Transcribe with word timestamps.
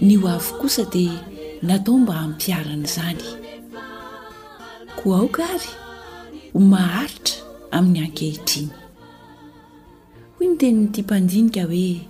ny 0.00 0.16
ho 0.16 0.26
avy 0.32 0.52
kosa 0.60 0.84
dia 0.92 1.12
natao 1.62 1.98
mba 2.00 2.12
hampiarana 2.20 2.84
izany 2.88 3.24
koa 4.96 5.12
aoka 5.20 5.44
ary 5.44 5.70
ho 6.52 6.58
maharitra 6.72 7.36
amin'ny 7.76 8.00
ankehitriny 8.06 8.70
hoy 10.36 10.46
ny 10.48 10.56
teniny 10.60 10.88
ti 10.94 11.00
mpandinika 11.04 11.62
hoe 11.68 12.00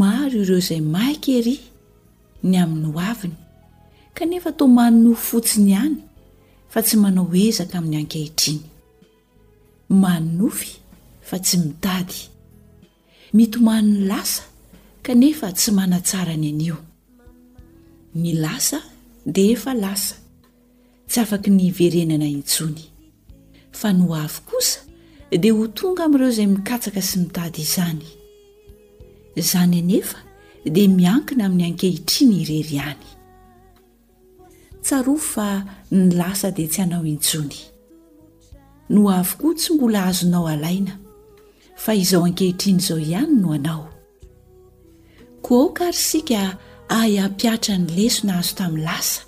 maro 0.00 0.38
ireo 0.42 0.58
izay 0.62 0.80
maikery 0.94 1.56
ny 2.46 2.54
amin'ny 2.62 2.92
ho 2.94 2.98
aviny 3.10 3.34
kanefa 4.14 4.50
to 4.54 4.64
manonofy 4.78 5.24
fotsiny 5.30 5.70
ihany 5.74 5.98
fa 6.72 6.80
tsy 6.86 6.94
manao 7.02 7.26
hezaka 7.34 7.74
amin'ny 7.78 7.96
ankehitriny 8.04 8.62
manonofy 10.02 10.70
fa 11.26 11.36
tsy 11.42 11.56
mitady 11.58 12.18
mitomani 13.34 13.90
ny 13.92 14.06
lasa 14.10 14.47
kanefa 15.08 15.50
tsy 15.56 15.70
mana 15.72 15.98
tsarany 16.04 16.48
anio 16.52 16.76
ny 18.14 18.34
lasa 18.42 18.78
dia 19.32 19.54
efa 19.56 19.72
lasa 19.84 20.14
tsy 21.08 21.18
afaka 21.24 21.48
ny 21.56 21.62
iverenana 21.72 22.26
intsony 22.36 22.84
fa 23.72 23.88
no 23.98 24.12
avo 24.12 24.40
kosa 24.48 24.80
dia 25.42 25.52
ho 25.56 25.64
tonga 25.76 26.04
amin'ireo 26.04 26.28
izay 26.30 26.46
mikatsaka 26.56 27.00
sy 27.08 27.16
mitady 27.24 27.60
izany 27.64 28.04
izany 29.40 29.76
anefa 29.82 30.18
dia 30.76 30.88
miankina 30.92 31.46
amin'ny 31.48 31.64
ankehitriny 31.72 32.42
irery 32.44 32.76
ihany 32.76 33.06
tsaroo 34.84 35.16
fa 35.16 35.48
ny 35.90 36.12
lasa 36.20 36.52
dia 36.52 36.68
tsy 36.68 36.84
hanao 36.84 37.04
intsony 37.08 37.58
no 38.92 39.08
avo 39.08 39.32
koa 39.40 39.54
tsy 39.56 39.72
mbola 39.72 40.04
azonao 40.04 40.44
alaina 40.52 41.00
fa 41.76 41.96
izao 41.96 42.24
ankehitriny 42.28 42.76
izao 42.78 42.98
ihany 43.00 43.40
no 43.40 43.52
anao 43.56 43.87
koa 45.42 45.62
ao 45.64 45.68
ka 45.72 45.84
ry 45.90 45.96
sika 45.96 46.56
ay 46.88 47.18
ampiatra 47.24 47.76
ny 47.78 47.88
lesona 47.96 48.32
azo 48.40 48.54
tamin'ny 48.58 48.84
lasa 48.88 49.20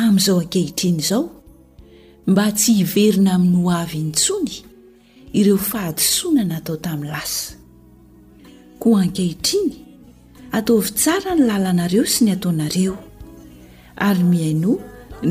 amin'izao 0.00 0.38
ankehitriny 0.42 0.98
izao 1.02 1.24
mba 2.26 2.44
tsy 2.58 2.72
hiverina 2.78 3.30
amin'ny 3.36 3.60
ho 3.62 3.70
avy 3.82 3.98
inytsony 4.02 4.54
ireo 5.38 5.58
fahadisoanana 5.70 6.54
atao 6.60 6.76
tamin'ny 6.84 7.12
lasa 7.14 7.44
koa 8.80 8.98
ankehitriny 9.02 9.72
ataovy 10.56 10.90
tsara 10.98 11.32
ny 11.34 11.42
lalanareo 11.48 12.04
sy 12.12 12.20
ny 12.24 12.30
ataonareo 12.36 12.94
ary 14.06 14.24
miaino 14.32 14.72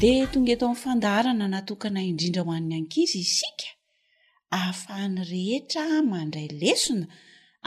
de 0.04 0.14
tonga 0.34 0.52
eto 0.56 0.66
amin'ny 0.66 0.82
fandaharana 0.86 1.46
natokana 1.56 2.00
indrindra 2.10 2.42
ho 2.46 2.52
any 2.60 2.74
ankizy 2.80 3.20
isika 3.28 3.68
ahafahany 4.58 5.22
rehetra 5.34 5.82
mandray 6.12 6.48
lesona 6.62 7.06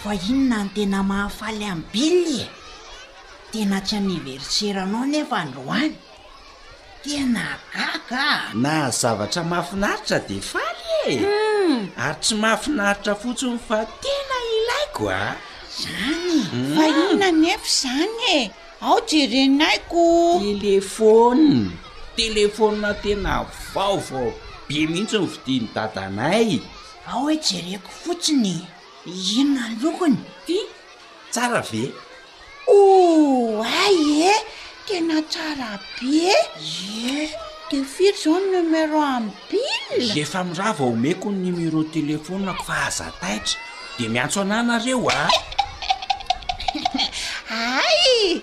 fa 0.01 0.11
ino 0.29 0.41
na 0.51 0.59
no 0.63 0.69
tena 0.75 0.99
mahafaly 1.11 1.65
aminy 1.73 1.87
bilnye 1.93 2.47
tena 3.51 3.77
tsy 3.85 3.95
anniverseraanao 3.99 5.05
nefa 5.11 5.35
androany 5.43 5.95
tena 7.03 7.45
gaga 7.73 8.27
na 8.63 8.75
zavatra 9.01 9.41
mahafinaritra 9.51 10.19
de 10.27 10.37
faly 10.51 11.01
e 11.13 11.15
hmm. 11.17 11.54
ary 12.05 12.17
tsy 12.21 12.33
mahafinaritra 12.41 13.13
fotsiny 13.21 13.57
fa 13.67 13.77
tena 14.01 14.37
ilaikoa 14.55 15.19
zany 15.79 16.37
mm. 16.53 16.75
fa 16.75 16.83
inona 16.91 17.29
nefa 17.41 17.69
zany 17.81 18.25
e 18.37 18.41
ao 18.87 18.97
jerenaiko 19.09 20.03
telefôna 20.43 21.71
telefonina 22.19 22.91
tena 23.03 23.31
vaovao 23.73 24.29
be 24.67 24.77
mihitsy 24.91 25.17
ny 25.17 25.27
vodiny 25.31 25.67
dadanay 25.75 26.49
ao 27.09 27.21
oe 27.27 27.35
jereko 27.47 27.91
fotsiny 28.03 28.53
inona 29.37 29.63
lokony 29.81 30.19
ty 30.45 30.57
tsara 31.31 31.61
ve 31.71 31.83
o 32.77 32.77
ay 33.83 33.97
e 34.31 34.33
tena 34.87 35.17
tsara 35.31 35.69
bee 35.97 36.39
e 37.11 37.29
defiran 37.71 38.43
noméro 38.53 38.99
ambill 39.15 40.03
eefa 40.19 40.39
mirava 40.47 40.83
homeko 40.87 41.27
ny 41.33 41.39
numéro 41.53 41.81
telefôna 41.95 42.51
ko 42.57 42.63
fahazataitra 42.69 43.57
de 43.97 44.05
miantso 44.13 44.39
anaynareo 44.41 45.09
a 45.09 45.29
ay 47.49 48.37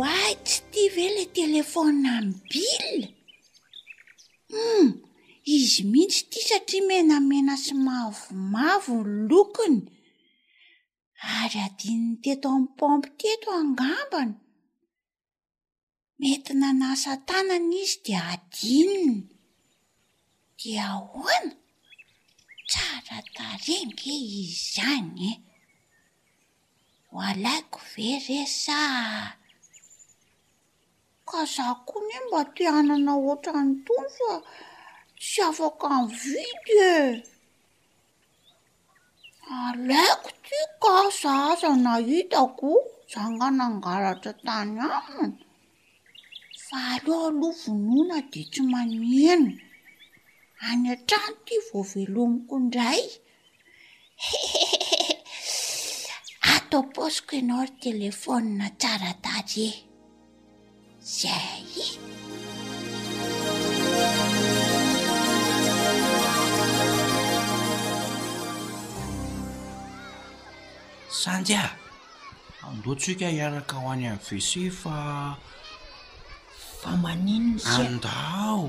waytsy 0.00 0.58
ti 0.72 0.84
ve 0.94 1.06
le 1.18 1.24
telefonaambillm 1.38 3.02
hmm, 4.52 4.86
izy 5.56 5.82
mihitsy 5.92 6.22
ty 6.30 6.38
satria 6.48 6.82
menamena 6.90 7.54
sy 7.64 7.72
mavomavo 7.86 8.96
lokony 9.30 9.80
ary 11.42 11.58
adininy 11.66 12.14
teto 12.22 12.46
amin'ny 12.54 12.72
pompy 12.78 13.08
teto 13.20 13.48
angambana 13.60 14.34
mety 16.20 16.52
nanasa 16.60 17.12
tanana 17.28 17.74
izy 17.82 17.98
dia 18.04 18.20
adinina 18.34 19.22
di 20.58 20.70
ahoana 20.88 21.52
tsara 22.70 23.18
tarenga 23.36 24.06
e 24.16 24.18
izy 24.40 24.56
zany 24.74 25.22
e 25.30 25.32
ho 27.08 27.16
alaiko 27.30 27.78
ve 27.92 28.08
resaa 28.26 29.20
ka 31.28 31.40
zao 31.54 31.74
koa 31.88 32.02
ny 32.06 32.12
e 32.18 32.20
mba 32.24 32.40
teanana 32.54 33.12
oatra 33.26 33.60
ny 33.68 33.74
tony 33.86 34.08
fa 34.16 34.32
tsy 35.26 35.38
afaka 35.48 35.86
ny 36.00 36.04
vidy 36.20 36.76
e 36.92 36.98
alaiko 39.50 40.30
tya 40.48 40.62
ka 40.82 40.96
zaza 41.20 41.70
nahitako 41.86 42.70
zanganangaratra 43.12 44.32
tany 44.46 44.74
anno 44.86 45.26
fa 46.66 46.78
aloh 46.94 47.22
aloha 47.28 47.58
vonoana 47.64 48.16
dia 48.30 48.44
tsy 48.52 48.62
maneana 48.72 49.52
any 50.68 50.86
an-trano 50.94 51.36
ty 51.46 51.54
voaveloniko 51.68 52.54
indray 52.62 53.02
ato 56.54 56.78
posiko 56.94 57.32
ianao 57.38 57.62
ry 57.66 57.72
telefônina 57.86 58.66
tsaratajy 58.80 59.66
e 59.72 59.78
zay 61.18 61.88
sanjya 71.22 71.66
andotsika 72.62 73.26
hiaraka 73.34 73.74
ho 73.82 73.86
any 73.92 74.06
am'y 74.06 74.18
vese 74.28 74.62
fa 74.80 74.96
famaninnyandao 76.80 78.62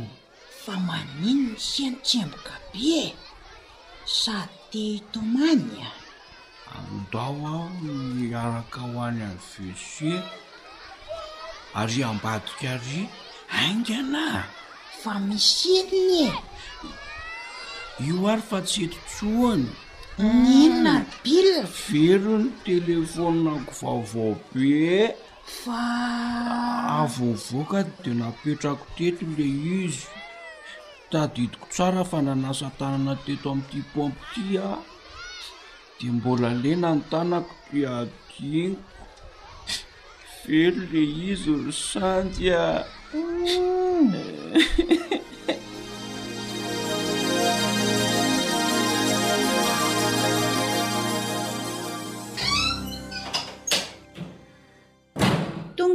famanino 0.64 1.54
ny 1.54 1.60
siny 1.68 1.96
tsymbaka 2.06 2.54
be 2.72 2.98
sady 4.20 4.58
te 4.72 4.84
itomanya 4.98 5.90
andao 6.78 7.70
a 7.88 7.92
iaraka 8.30 8.80
ho 8.90 8.98
any 9.08 9.22
amny 9.30 9.42
vese 9.52 10.10
ary 11.80 12.00
ambadika 12.10 12.66
ary 12.76 13.00
aingana 13.60 14.26
fa 15.02 15.12
misinnye 15.28 16.28
io 18.08 18.18
ary 18.32 18.44
fa 18.50 18.58
tsy 18.68 18.80
etotsoany 18.88 19.68
ninona 20.20 20.96
ah. 20.96 21.02
bil 21.24 21.48
vero 21.92 22.34
ny 22.44 22.50
telefônako 22.68 23.72
vaovao 23.80 24.34
be 24.54 25.16
fa 25.56 25.84
avovoakay 27.04 27.86
ah, 27.88 27.92
de 28.04 28.12
napetrako 28.22 28.86
teto 28.98 29.26
le 29.38 29.48
izy 29.86 30.04
tadidiko 31.12 31.66
tsara 31.74 32.02
fa 32.12 32.20
nanasatanana 32.28 33.14
teto 33.26 33.48
ami'ty 33.54 33.80
pompy 33.94 34.22
ti 34.34 34.44
a 34.58 34.60
ah. 34.74 34.80
de 35.98 36.06
mbola 36.16 36.50
le 36.62 36.72
na 36.82 36.90
ntanako 37.00 37.54
di 37.70 37.80
adiniko 37.98 38.96
velo 40.48 40.84
le 40.92 41.02
izy 41.30 41.52
rsandya 41.68 42.62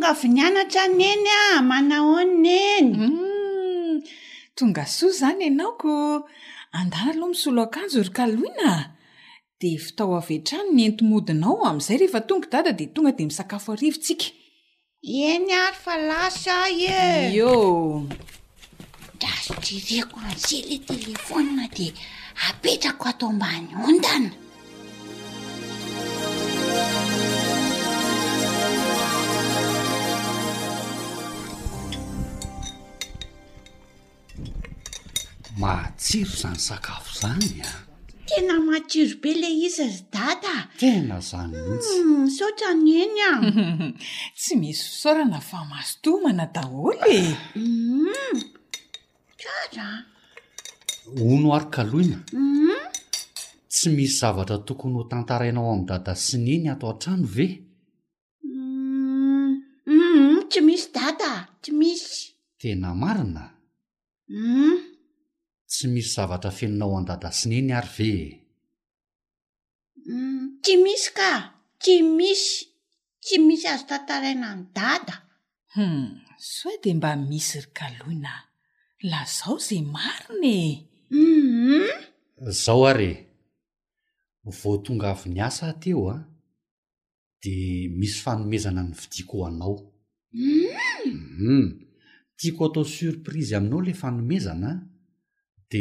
avy 0.05 0.29
nyanatra 0.29 0.85
n 0.87 1.01
eny 1.01 1.29
a 1.41 1.61
manahonna 1.69 2.55
eny 2.77 2.89
mm, 2.97 3.97
tonga 4.57 4.85
soa 4.97 5.11
izany 5.11 5.41
ianaoko 5.49 5.91
andana 6.79 7.11
aloha 7.13 7.31
misolo 7.33 7.61
akanjo 7.67 8.01
ry 8.05 8.13
kalohina 8.17 8.71
de 9.61 9.69
fitao 9.85 10.13
avetrano 10.21 10.71
ny 10.77 10.83
entomodinao 10.89 11.57
amn'izay 11.69 11.97
rehefa 11.99 12.21
tongoko 12.29 12.51
dada 12.53 12.73
de 12.79 12.85
tonga 12.95 13.13
de 13.17 13.25
misakafo 13.29 13.69
arivotsika 13.73 14.29
eny 15.27 15.51
ary 15.65 15.77
fa 15.85 15.93
lasaay 16.09 16.79
eeo 16.89 17.55
dra 19.21 19.33
zodereko 19.47 20.17
nasele 20.25 20.77
telefonina 20.91 21.65
de 21.77 21.87
apetrakko 22.49 23.05
atao 23.13 23.33
mbanyondana 23.39 24.31
mahtsiro 35.59 36.31
zany 36.43 36.59
sakafo 36.59 37.11
zany 37.23 37.63
a 37.63 37.71
tena 38.27 38.59
matsiro 38.67 39.15
be 39.23 39.33
le 39.39 39.49
isa 39.67 39.87
zy 39.89 40.03
data 40.11 40.55
tena 40.81 41.19
zany 41.21 41.55
isy 41.55 41.97
hmm, 42.03 42.27
saotra 42.37 42.71
ny 42.75 42.91
eny 43.05 43.21
a 43.31 43.33
tsy 44.39 44.53
misy 44.61 44.83
fsaorana 44.95 45.39
fa 45.41 45.59
masotomana 45.71 46.47
daholo 46.55 46.99
e 47.19 47.21
kara 49.41 49.87
hmm, 51.07 51.33
ono 51.33 51.49
arykaloina 51.59 52.19
hmm. 52.35 52.77
tsy 53.71 53.89
misy 53.95 54.17
zavatra 54.21 54.59
tokony 54.67 54.95
ho 54.99 55.03
tantarainao 55.11 55.71
ami'ny 55.73 55.87
dada 55.89 56.13
sy 56.25 56.37
neny 56.43 56.67
ato 56.73 56.85
an-trano 56.91 57.27
ve 57.37 57.47
tsy 60.55 60.61
misy 60.67 60.87
data 60.95 61.47
tsy 61.63 61.71
misy 61.79 62.35
tena 62.61 62.91
marina 62.95 63.55
tsy 65.75 65.89
misy 65.95 66.09
zavatra 66.15 66.51
feninao 66.59 66.93
andada 67.01 67.31
sineny 67.39 67.71
ary 67.79 67.91
ve 67.97 68.15
mm, 70.07 70.45
tia 70.63 70.79
misy 70.85 71.07
ka 71.19 71.33
ty 71.83 71.93
misy 72.19 72.49
tsy 73.25 73.37
misy 73.49 73.67
azo 73.73 73.85
tantaraina 73.91 74.49
ny 74.59 74.63
dadahum 74.79 75.97
soa 76.53 76.75
dea 76.83 76.95
mba 76.99 77.11
misy 77.31 77.51
ry 77.65 77.69
kaloina 77.79 78.33
lazao 79.11 79.55
izay 79.63 79.83
marina 79.95 80.55
eum 81.19 81.43
mm-hmm. 81.43 81.93
zao 82.63 82.81
are 82.93 83.11
voatonga 84.59 85.09
avy 85.15 85.29
ny 85.35 85.41
asa 85.49 85.67
teo 85.83 86.01
ah. 86.15 86.15
a 86.21 86.25
de 87.43 87.55
misy 87.99 88.17
fanomezana 88.25 88.81
ny 88.89 88.93
vidiko 89.01 89.35
oanaom 89.43 89.79
mm-hmm. 90.39 91.65
diako 92.39 92.63
hmm, 92.65 92.69
atao 92.71 92.85
surprisy 92.99 93.53
aminao 93.59 93.81
la 93.87 93.93
fanomezana 94.03 94.71
ah. 94.75 94.83
d 95.75 95.77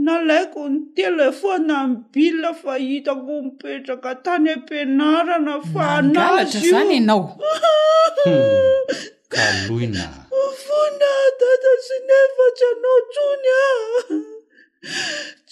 na 0.06 0.14
laiko 0.30 0.62
ny 0.72 0.80
telefona 1.02 1.76
ny 1.92 2.00
bilina 2.16 2.50
fa 2.62 2.72
hitako 2.86 3.34
mipetraka 3.44 4.10
tany 4.24 4.48
ampianarana 4.56 5.54
fa 5.70 5.82
analaztray 6.00 6.64
iozany 6.70 6.94
ianao 6.98 7.22
hmm. 8.26 9.14
kloina 9.32 10.04
mifona 10.32 11.10
dota 11.40 11.72
tsy 11.84 11.96
nefa 12.08 12.44
janao 12.58 12.98
tsony 13.12 13.50
a 13.64 13.66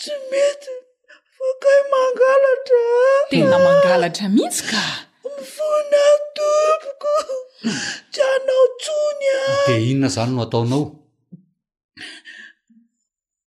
tsy 0.00 0.14
mety 0.30 0.74
vokay 1.36 1.80
mangalatra 1.92 2.84
tena 3.32 3.56
mangalatra 3.66 4.26
mihitsy 4.34 4.62
ka 4.70 4.84
mifona 5.34 6.04
tompoko 6.36 7.14
tsanao 8.14 8.64
tsony 8.82 9.26
a 9.40 9.42
de 9.68 9.74
inona 9.90 10.08
zany 10.16 10.32
no 10.36 10.40
ataonao 10.46 10.84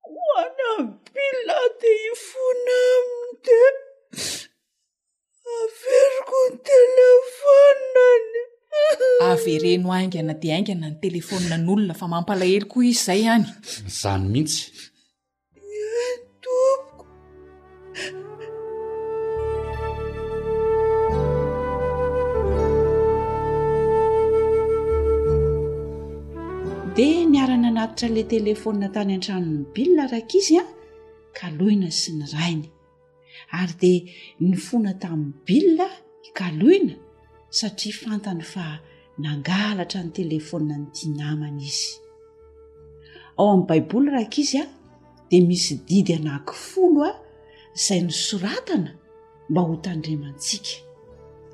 koana 0.07 0.69
pila 1.13 1.59
de 1.79 1.91
hifona 2.03 2.77
aminy 2.95 3.33
de 3.45 3.59
averiko 5.59 6.39
ny 6.51 6.55
telefônany 6.71 8.31
avyreno 9.31 9.89
e 9.93 9.97
aingana 9.99 10.33
dia 10.41 10.53
aingana 10.57 10.88
ny 10.91 10.95
telefona 11.05 11.55
n'olona 11.57 11.93
fa 11.99 12.05
mampalahely 12.13 12.65
koa 12.71 12.85
izy 12.91 13.03
zay 13.07 13.21
hany 13.29 13.45
zany 14.01 14.23
mihitsy 14.33 14.61
tompoko 16.43 17.05
dia 26.95 27.19
niarana 27.31 27.67
anatitra 27.71 28.07
la 28.15 28.23
telefona 28.35 28.85
tany 28.95 29.11
antranon'ny 29.17 29.63
bila 29.75 30.01
araka 30.07 30.33
izy 30.39 30.55
a 30.61 30.63
kaloina 31.39 31.88
sy 31.99 32.09
ny 32.19 32.25
rainy 32.35 32.67
ary 33.59 33.73
dia 33.81 34.01
ny 34.47 34.53
fona 34.67 34.91
tamin'ny 35.01 35.35
bila 35.47 35.88
ikaloina 36.29 36.95
satria 37.50 37.94
fantany 37.98 38.44
fa 38.46 38.65
nangalatra 39.24 40.01
ny 40.06 40.12
telefonna 40.18 40.75
ny 40.82 40.86
tia 40.96 41.10
namana 41.20 41.62
izy 41.70 41.98
ao 43.39 43.48
amin'n 43.53 43.65
baiboly 43.70 44.12
raika 44.13 44.38
izy 44.44 44.60
a 44.62 44.65
dia 45.29 45.41
misy 45.48 45.75
didy 45.88 46.13
anahaky 46.20 46.53
folo 46.68 47.01
a 47.10 47.12
izay 47.79 48.01
ny 48.06 48.13
soratana 48.25 48.91
mba 49.50 49.62
ho 49.68 49.74
tandrema 49.88 50.27
antsika 50.32 50.74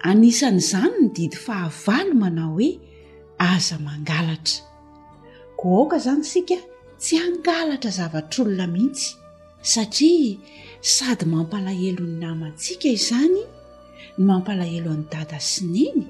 anisan'izany 0.10 0.96
ny 1.00 1.08
didy 1.16 1.38
fahavalo 1.46 2.14
manao 2.24 2.52
hoe 2.56 2.70
aza 3.50 3.78
mangalatra 3.88 4.60
koa 5.60 5.72
aoka 5.78 5.96
izany 6.04 6.24
sika 6.32 6.58
tsy 7.02 7.14
angalatra 7.28 7.92
zavatr'olona 8.00 8.66
mihitsy 8.74 9.08
satria 9.74 10.36
sady 10.96 11.26
mampalahelo 11.34 12.04
ny 12.10 12.16
namantsika 12.24 12.88
izany 13.00 13.40
ny 14.18 14.24
mampalahelo 14.26 14.92
any 14.96 15.06
dada 15.12 15.40
sy 15.40 15.66
niny 15.68 16.06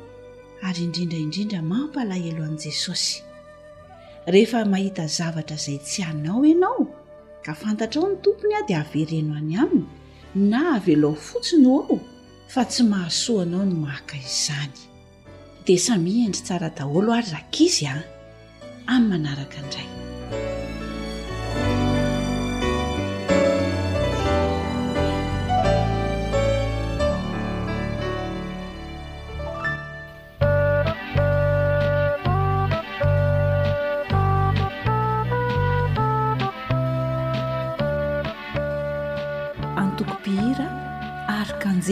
ary 0.61 0.83
indrindraindrindra 0.85 1.61
mampalahelo 1.65 2.43
an'i 2.45 2.57
jesosy 2.69 3.21
rehefa 4.33 4.61
mahita 4.69 5.07
zavatra 5.09 5.55
izay 5.57 5.79
tsy 5.81 6.03
anao 6.05 6.45
ianao 6.45 6.85
ka 7.45 7.53
fantatra 7.57 8.01
ao 8.01 8.09
ny 8.13 8.17
tompony 8.23 8.53
aho 8.55 8.65
dia 8.69 8.79
avereno 8.85 9.33
any 9.41 9.55
aminy 9.63 9.87
na 10.51 10.59
avelao 10.77 11.15
fotsiny 11.27 11.65
ho 11.67 11.77
ao 11.89 11.97
fa 12.49 12.65
tsy 12.69 12.83
mahasoanao 12.85 13.65
no 13.65 13.75
maka 13.87 14.15
izzany 14.21 14.73
dia 15.65 15.79
samiendry 15.81 16.41
tsara 16.45 16.69
daholo 16.69 17.09
ary 17.13 17.29
rakizy 17.33 17.87
a 17.89 17.95
amin'ny 18.85 19.09
manaraka 19.25 19.57
indray 19.65 19.87
ز 41.87 41.91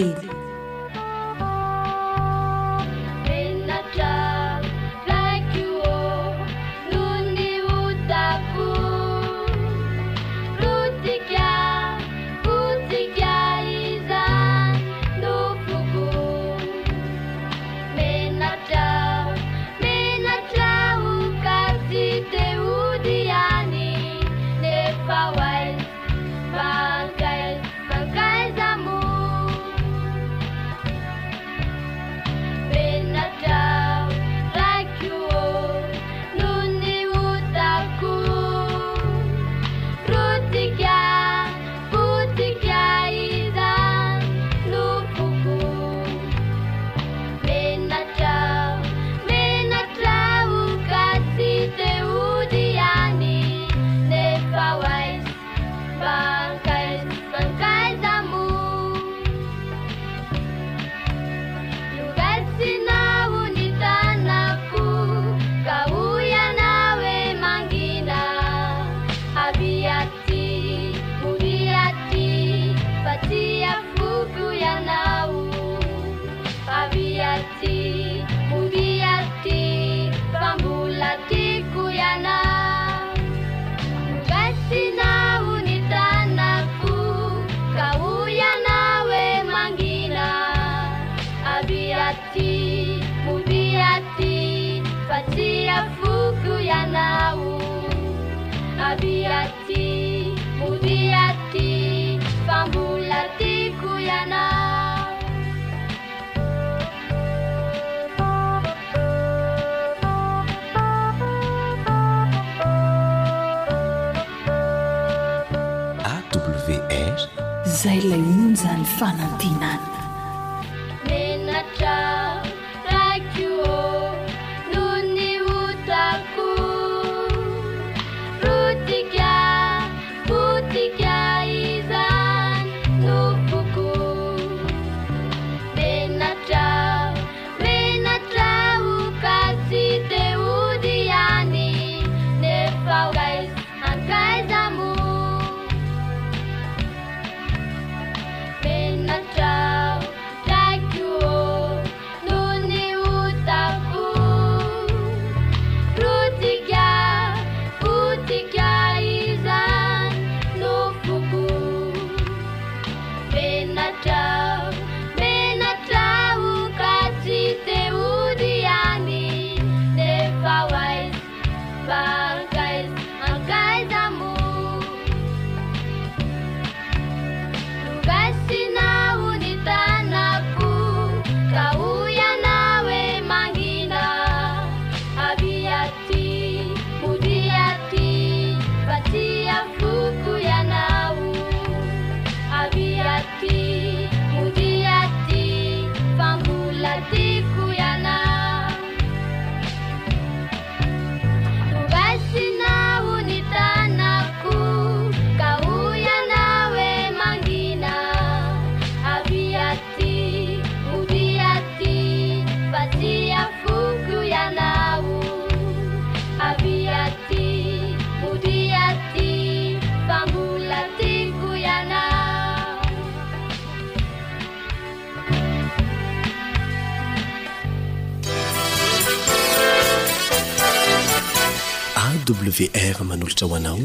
anao 233.57 233.77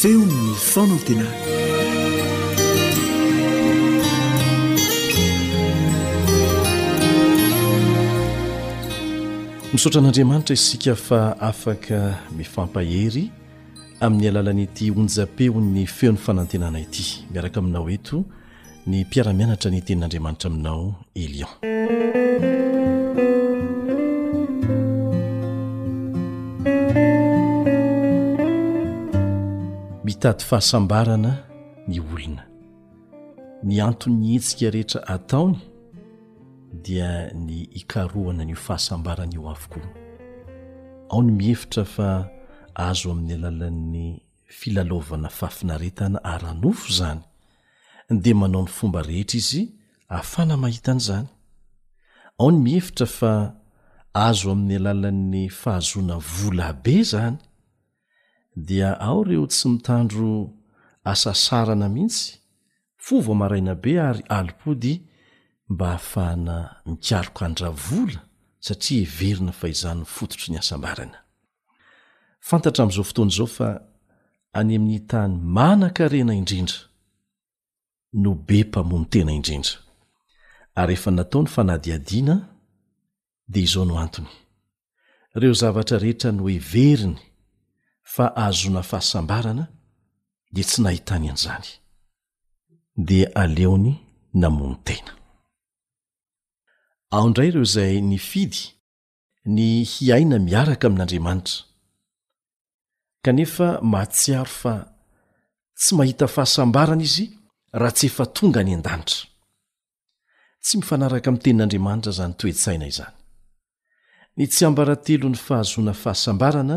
feonny 0.00 0.54
fanantenana 0.72 1.30
nisaotran'andriamanitra 9.72 10.54
isika 10.54 10.94
fa 10.96 11.40
afaka 11.40 12.18
mifampahery 12.36 13.30
amin'ny 14.00 14.28
alalanyity 14.28 14.90
onjapeo'ny 14.90 15.84
feon'ny 15.96 16.22
fanantenana 16.26 16.78
ity 16.84 17.04
miaraka 17.32 17.58
aminao 17.60 17.90
eto 17.96 18.24
ny 18.86 19.04
mpiaramianatra 19.04 19.70
ny 19.70 19.80
ten'andriamanitra 19.84 20.48
aminao 20.50 20.96
elion 21.14 21.50
tady 30.24 30.44
fahasambarana 30.50 31.38
ny 31.86 32.00
olona 32.00 32.42
ny 33.62 33.76
anton'ny 33.88 34.30
hetsika 34.34 34.70
rehetra 34.72 35.00
ataony 35.14 35.58
dia 36.84 37.28
ny 37.46 37.68
ikarohana 37.80 38.44
nyio 38.48 38.56
fahasambaranaio 38.56 39.44
avoko 39.52 39.80
ao 41.12 41.20
ny 41.22 41.32
mihefitra 41.40 41.84
fa 41.84 42.08
azo 42.88 43.12
amin'ny 43.12 43.34
alalan'ny 43.36 44.06
filalaovana 44.58 45.28
fafinaretana 45.28 46.18
aranofo 46.34 46.88
zany 46.98 47.20
de 48.10 48.32
manao 48.34 48.64
ny 48.64 48.70
fomba 48.76 49.02
rehetra 49.04 49.38
izy 49.38 49.62
afana 50.08 50.56
mahitana 50.56 51.00
izany 51.04 51.26
ao 52.40 52.48
ny 52.50 52.58
mihefitra 52.64 53.06
fa 53.06 53.32
azo 54.26 54.52
amin'ny 54.56 54.76
alalan'ny 54.80 55.42
fahazoana 55.60 56.16
volabe 56.34 56.96
zany 57.12 57.36
dia 58.56 58.94
ao 58.98 59.22
ireo 59.26 59.46
tsy 59.46 59.68
mitandro 59.68 60.54
asasarana 61.12 61.88
mihitsy 61.94 62.38
fo 63.04 63.20
vo 63.24 63.32
amaraina 63.34 63.74
be 63.84 63.94
ary 64.08 64.22
alpody 64.38 64.94
mba 65.72 65.86
hahafahana 65.92 66.56
mikarok 66.90 67.38
andravola 67.46 68.18
satria 68.66 69.00
everina 69.06 69.52
fahizanyn 69.60 70.04
fototro 70.16 70.46
ny 70.52 70.58
asambarana 70.62 71.18
fantatra 72.48 72.82
amin'izao 72.84 73.06
fotoana 73.10 73.32
izao 73.36 73.50
fa 73.58 73.68
any 74.58 74.72
amin'nytany 74.78 75.34
manankarena 75.56 76.32
indrindra 76.40 76.78
no 78.22 78.30
be 78.48 78.58
mpamony 78.64 79.06
tena 79.12 79.32
indrindra 79.38 79.74
ary 80.80 80.92
ehfa 80.96 81.10
natao 81.18 81.42
ny 81.42 81.48
fanadiadiana 81.54 82.36
dea 83.52 83.62
izao 83.66 83.84
no 83.84 83.94
antony 84.06 84.28
reo 85.40 85.52
zavatra 85.60 85.98
rehetra 86.04 86.30
no 86.32 86.44
everiny 86.58 87.14
fahahazona 88.14 88.82
fahasambarana 88.90 89.64
dia 90.54 90.64
tsy 90.68 90.78
nahitany 90.84 91.26
an'izany 91.32 91.66
dia 93.08 93.28
aleony 93.42 93.92
namony 94.42 94.76
tena 94.86 95.12
aondray 97.16 97.48
ireo 97.50 97.64
izay 97.70 97.94
ny 98.08 98.18
fidy 98.30 98.62
ny 99.54 99.66
hiaina 99.92 100.36
miaraka 100.48 100.84
amin'andriamanitra 100.88 101.58
kanefa 103.24 103.68
mahatsiaro 103.92 104.52
fa 104.60 104.74
tsy 105.78 105.90
mahita 105.98 106.26
fahasambarana 106.36 107.02
izy 107.08 107.26
raha 107.80 107.96
tsy 107.96 108.06
efa 108.10 108.24
tonga 108.36 108.58
any 108.62 108.72
an-danitra 108.78 109.24
tsy 110.64 110.72
mifanaraka 110.80 111.26
amin'ny 111.30 111.44
tenin'andriamanitra 111.44 112.10
zany 112.18 112.34
toetsaina 112.40 112.86
izany 112.92 113.14
ny 114.36 114.42
tsy 114.52 114.62
ambaratelo 114.70 115.26
'ny 115.30 115.38
fahazona 115.46 115.92
fahasambarana 116.02 116.76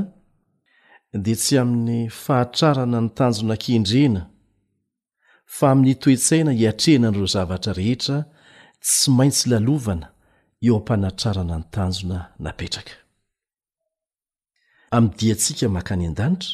dia 1.14 1.36
tsy 1.36 1.56
amin'ny 1.62 2.10
fahatrarana 2.24 3.00
ny 3.02 3.10
tanjona 3.18 3.56
kendrena 3.66 4.22
fa 5.56 5.66
amin'ny 5.74 5.96
toetsaina 6.04 6.52
hiatrehna 6.60 7.08
n'ireo 7.12 7.28
zavatra 7.36 7.72
rehetra 7.80 8.18
tsy 8.86 9.08
maintsy 9.18 9.46
lalovana 9.52 10.08
eo 10.66 10.74
ampanatrarana 10.80 11.56
ny 11.60 11.66
tanjona 11.76 12.20
napetraka 12.44 12.96
am'ny 14.96 15.10
dia 15.20 15.34
ntsika 15.38 15.66
mankany 15.76 16.04
an-danitra 16.10 16.50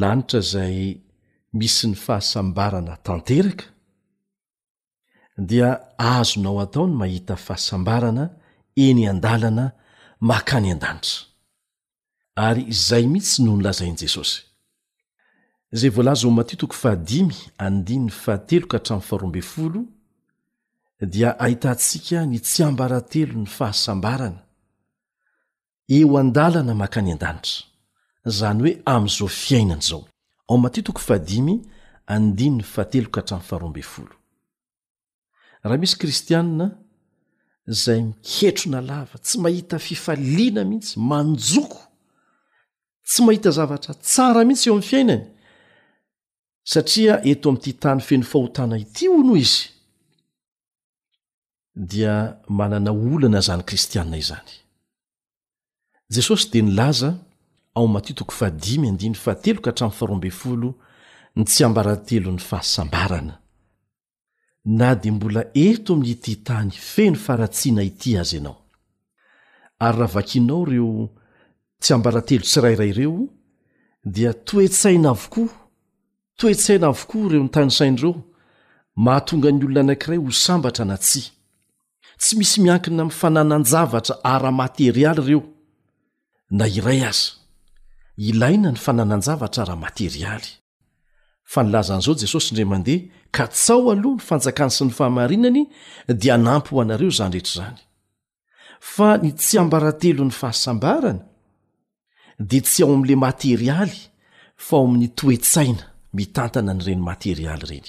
lanitra 0.00 0.38
izay 0.44 0.78
misy 1.58 1.82
ny 1.90 1.96
fahasambarana 2.04 2.92
tanteraka 3.06 3.66
dia 5.48 5.68
ahazonao 6.08 6.56
atao 6.64 6.84
ny 6.90 6.94
mahita 7.00 7.34
fahasambarana 7.46 8.24
eny 8.86 9.02
an-dalana 9.12 9.64
makany 10.30 10.68
an-danitra 10.74 11.18
ary 12.36 12.62
izay 12.72 13.06
mihitsy 13.12 13.42
no 13.44 13.56
nylazain' 13.56 13.98
jesosy 14.02 14.40
zay 15.78 15.90
volaza 15.96 16.24
ao 16.26 16.30
matitoko 16.38 16.74
fahadimy 16.82 17.34
andinny 17.66 18.10
fahateloka 18.22 18.76
hatram'faroambe 18.78 19.42
folo 19.52 19.80
dia 21.12 21.30
ahitantsika 21.44 22.18
ny 22.26 22.38
tsy 22.46 22.60
ambarantelo 22.68 23.32
ny 23.40 23.46
fahasambarana 23.56 24.42
eo 25.96 26.12
an-dalana 26.20 26.72
maka 26.80 27.00
any 27.00 27.10
an-danitra 27.14 27.56
zany 28.38 28.60
hoe 28.64 28.74
amn'izao 28.94 29.28
fiainan' 29.42 29.80
izao 29.84 30.04
ao 30.48 30.58
matitoko 30.64 31.00
fahadimy 31.08 31.54
andinny 32.14 32.60
fahateloka 32.72 33.20
hatram 33.20 33.40
farombe 33.48 33.82
folo 33.92 34.14
raha 35.68 35.76
misy 35.80 35.96
kristianina 36.00 36.66
zay 37.82 38.00
miketrona 38.08 38.80
lava 38.90 39.16
tsy 39.24 39.36
mahita 39.44 39.76
fifaliana 39.86 40.62
mihitsy 40.70 40.94
manjoko 41.10 41.80
tsy 43.06 43.22
mahita 43.26 43.50
zavatra 43.56 43.94
tsara 43.94 44.40
mihintsy 44.44 44.66
eo 44.68 44.74
amin'ny 44.74 44.88
fiainany 44.90 45.24
satria 46.72 47.14
eto 47.32 47.46
amin'ity 47.48 47.72
tany 47.82 48.00
feno 48.08 48.24
fahotana 48.30 48.76
ity 48.84 49.06
ho 49.10 49.18
noh 49.26 49.38
izy 49.44 49.62
dia 51.90 52.14
manana 52.58 52.90
olana 53.10 53.40
zany 53.46 53.62
kristianna 53.68 54.16
izany 54.22 54.52
jesosy 56.14 56.46
di 56.52 56.60
nilaza 56.62 57.10
ao 57.76 57.86
ny 61.36 61.44
tsy 61.46 61.64
ambarantelo 61.68 62.30
ny 62.32 62.38
fahasambarana 62.48 63.34
na 64.78 64.88
di 65.00 65.10
mbola 65.14 65.42
eto 65.68 65.92
amin'n' 65.94 66.12
ity 66.14 66.32
tany 66.48 66.70
feno 66.94 67.18
faratsiana 67.26 67.82
ity 67.90 68.10
azy 68.20 68.32
ianao 68.38 68.58
ary 69.86 69.98
raha 69.98 70.12
vakinao 70.14 70.62
ireo 70.68 70.90
tsy 71.80 71.92
ambarantelo 71.94 72.44
tsi 72.44 72.60
rairay 72.60 72.90
ireo 72.92 73.16
dia 74.14 74.30
toetsaina 74.48 75.10
avokoa 75.16 75.52
toetsaina 76.38 76.86
avokoa 76.92 77.22
ireo 77.26 77.42
ny 77.44 77.50
tanysain'reo 77.56 78.12
mahatonga 79.04 79.50
ny 79.52 79.64
olona 79.64 79.80
anank'iray 79.86 80.18
ho 80.24 80.30
sambatra 80.46 80.84
na 80.90 80.96
tsy 81.06 81.22
tsy 82.20 82.32
misy 82.38 82.56
miankina 82.64 83.02
'fananan-javatra 83.18 84.14
ara-materialy 84.34 85.22
ireo 85.22 85.40
na 86.58 86.64
iray 86.78 87.02
aza 87.10 87.30
ilaina 88.30 88.68
ny 88.74 88.78
fanananjavatra 88.84 89.60
ara-materialy 89.64 90.48
fa 91.52 91.58
nilazan'izao 91.62 92.14
jesosy 92.22 92.48
indra 92.50 92.66
mandeha 92.72 93.02
ka 93.36 93.44
tsao 93.54 93.84
aloha 93.92 94.16
ny 94.18 94.26
fanjakany 94.28 94.72
sy 94.76 94.82
ny 94.84 94.92
fahamarinany 94.98 95.62
dia 96.20 96.32
anampy 96.38 96.70
ho 96.74 96.80
anareo 96.84 97.12
zany 97.18 97.32
rehetra 97.34 97.54
zany 97.64 97.78
fa 98.94 99.08
y 99.28 99.30
tsy 99.40 99.54
ambarantelo 99.62 100.22
ny 100.28 100.34
fahasambarany 100.40 101.20
de 102.38 102.60
tsy 102.60 102.82
ao 102.82 102.92
amn'ila 102.94 103.16
materialy 103.28 104.00
fa 104.56 104.76
ao 104.78 104.84
amin'ny 104.86 105.08
toetsaina 105.18 105.82
mitantana 106.14 106.72
nyireny 106.74 107.02
materialy 107.10 107.64
reny 107.70 107.88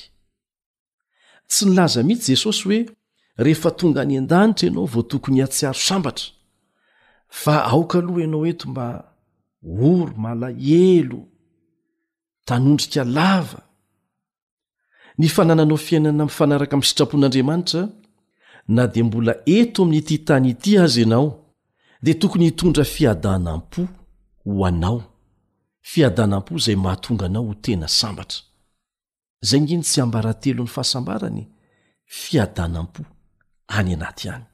tsy 1.48 1.64
nylaza 1.66 2.02
mihitsy 2.04 2.32
jesosy 2.34 2.64
hoe 2.64 2.80
rehefa 3.44 3.72
tonga 3.72 4.02
any 4.02 4.16
an-danitra 4.20 4.64
ianao 4.68 4.86
vao 4.94 5.04
tokony 5.12 5.38
iatsiaro 5.40 5.80
sambatra 5.88 6.26
fa 7.42 7.54
aoka 7.72 7.98
aloha 8.02 8.20
ianao 8.24 8.46
eto 8.52 8.66
mba 8.72 8.88
oro 9.92 10.14
mala 10.24 10.50
elo 10.96 11.20
tanondrika 12.48 13.04
lava 13.18 13.62
ny 15.20 15.28
fanananao 15.36 15.78
fiainana 15.88 16.24
mifanaraka 16.30 16.74
amin'ny 16.76 16.88
sitrapon'andriamanitra 16.90 17.84
na 18.76 18.84
dia 18.92 19.04
mbola 19.06 19.34
eto 19.60 19.80
amin'nyity 19.84 20.16
tany 20.28 20.50
ity 20.52 20.72
azy 20.84 21.00
ianao 21.02 21.28
di 22.06 22.12
tokony 22.22 22.46
hitondra 22.48 22.84
fiadanampo 22.94 23.84
ho 24.48 24.66
anao 24.66 25.00
fiadanam-po 25.82 26.56
izay 26.56 26.76
mahatonga 26.86 27.26
anao 27.26 27.44
ho 27.50 27.54
tena 27.66 27.88
sambatra 28.00 28.40
zay 29.48 29.60
ngeny 29.62 29.84
tsy 29.84 29.98
hambarantelo 30.02 30.64
ny 30.64 30.72
fahasambarany 30.76 31.44
fiadanam-po 32.22 33.02
any 33.78 33.94
anaty 33.98 34.28
any 34.30 34.46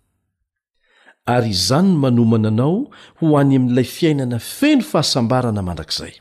ary 1.36 1.50
izany 1.56 1.90
ny 1.92 1.98
manomana 2.04 2.50
anao 2.54 2.76
ho 3.20 3.26
any 3.42 3.56
amin'n'ilay 3.58 3.88
fiainana 3.98 4.40
feno 4.58 4.84
fahasambarana 4.92 5.62
mandrakizay 5.68 6.14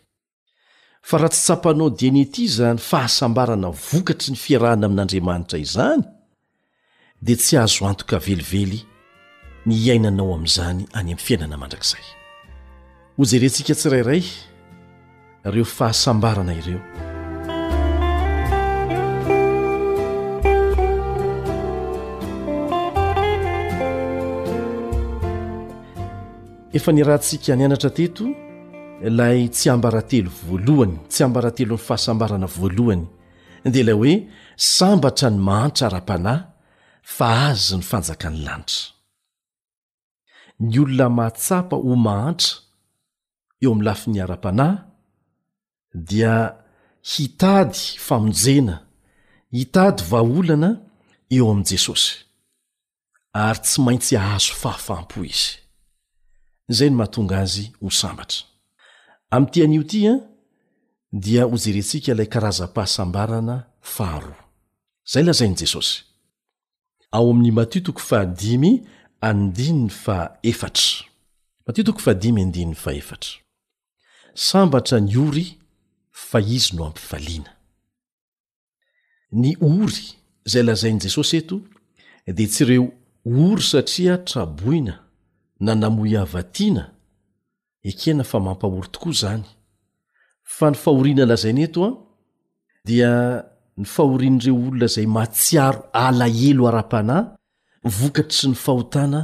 fa 1.08 1.16
raha 1.18 1.32
tsy 1.35 1.40
tsapanao 1.44 1.88
dianyety 1.98 2.42
zany 2.56 2.78
fahasambarana 2.90 3.68
vokatry 3.90 4.30
ny 4.32 4.38
fiarahana 4.44 4.87
amin'andriamanitra 4.88 5.58
izany 5.66 6.02
dia 7.24 7.37
tsy 7.42 7.54
azo 7.62 7.82
antoka 7.90 8.16
velively 8.26 8.80
ny 9.66 9.72
iainanao 9.87 10.28
amin'izany 10.37 10.80
any 10.98 11.11
amin'ny 11.11 11.18
fiainana 11.26 11.56
mandrakizay 11.62 12.06
ho 13.16 13.25
jerentsika 13.25 13.75
tsirairay 13.75 14.22
reo 15.53 15.64
fahasambarana 15.77 16.53
ireo 16.61 16.81
efa 26.77 26.90
ny 26.92 27.03
rahntsika 27.11 27.53
ny 27.57 27.64
anatra 27.66 27.90
teto 27.98 28.27
ilay 29.09 29.40
tsy 29.55 29.66
ambaarantelo 29.75 30.31
voalohany 30.48 30.94
tsy 31.12 31.20
ambarantelo 31.29 31.75
ny 31.77 31.83
fahasambarana 31.88 32.46
voalohany 32.59 33.05
ndea 33.66 33.83
ilay 33.85 33.96
hoe 34.01 34.14
sambatra 34.77 35.29
ny 35.35 35.38
mahantra 35.48 35.87
ra-panahy 35.94 36.42
fa 37.16 37.27
azy 37.51 37.75
ny 37.79 37.85
fanjakan'ny 37.90 38.40
lanitra 38.46 38.83
ny 40.66 40.75
olona 40.83 41.07
mahatsapa 41.18 41.77
ho 41.85 41.92
mahantra 42.09 42.48
eo 43.62 43.70
amn'ny 43.70 43.85
lafi 43.87 44.11
ny 44.11 44.20
ara-panahy 44.22 44.79
dia 45.94 46.59
hitady 47.07 47.81
famonjena 48.03 48.83
hitady 49.55 50.03
vaolana 50.11 50.70
eo 51.31 51.51
amin' 51.51 51.64
jesosy 51.70 52.14
ary 53.33 53.59
tsy 53.62 53.79
maintsy 53.87 54.16
ahazo 54.18 54.55
fahafahmpo 54.62 55.22
izy 55.25 55.57
izay 56.70 56.90
no 56.90 56.96
mahatonga 57.01 57.38
azy 57.44 57.64
ho 57.81 57.90
sambatra 58.03 58.46
amin'y 59.31 59.53
tian'io 59.53 59.85
tya 59.87 60.12
ah, 60.14 60.20
dia 61.12 61.44
ho 61.46 61.55
jerentsika 61.64 62.11
ilay 62.12 62.29
karaza-pahasambarana 62.35 63.57
faharoa 63.94 64.42
zay 65.12 65.22
lazain' 65.27 65.57
jesosy 65.61 66.03
ao 67.14 67.31
amin'ny 67.31 67.51
matitoko 67.55 68.01
fadimy 68.11 68.72
adinny 69.31 69.87
aeta 70.18 70.68
matitoko 71.66 71.98
fadimy 72.03 72.42
andininy 72.42 72.75
fa 72.75 72.90
efatra 73.01 73.41
sambatra 74.34 75.00
ny 75.00 75.16
ory 75.18 75.44
fa 76.10 76.38
izy 76.40 76.76
no 76.76 76.84
ampivaliana 76.88 77.50
ny 79.40 79.50
ory 79.60 80.02
izay 80.46 80.64
lazain'i 80.66 81.00
jesosy 81.04 81.36
eto 81.42 81.60
de 82.36 82.46
tsyireo 82.48 82.84
ory 83.48 83.62
satria 83.66 84.16
traboina 84.26 84.94
na 85.64 85.72
namoy 85.78 86.12
havatiana 86.20 86.84
ekena 87.88 88.24
fa 88.30 88.38
mampahory 88.46 88.88
tokoa 88.94 89.14
zany 89.22 89.44
fa 90.54 90.66
ny 90.70 90.76
fahoriana 90.84 91.24
lazaina 91.30 91.62
eto 91.68 91.80
a 91.88 91.92
dia 92.88 93.10
ny 93.78 93.84
fahorian'ireo 93.94 94.56
olona 94.56 94.86
zay 94.94 95.06
mahtsiaro 95.16 95.80
alaelo 96.04 96.62
ara-panahy 96.70 97.26
vokatr 98.00 98.34
sy 98.38 98.46
ny 98.48 98.56
fahotana 98.64 99.20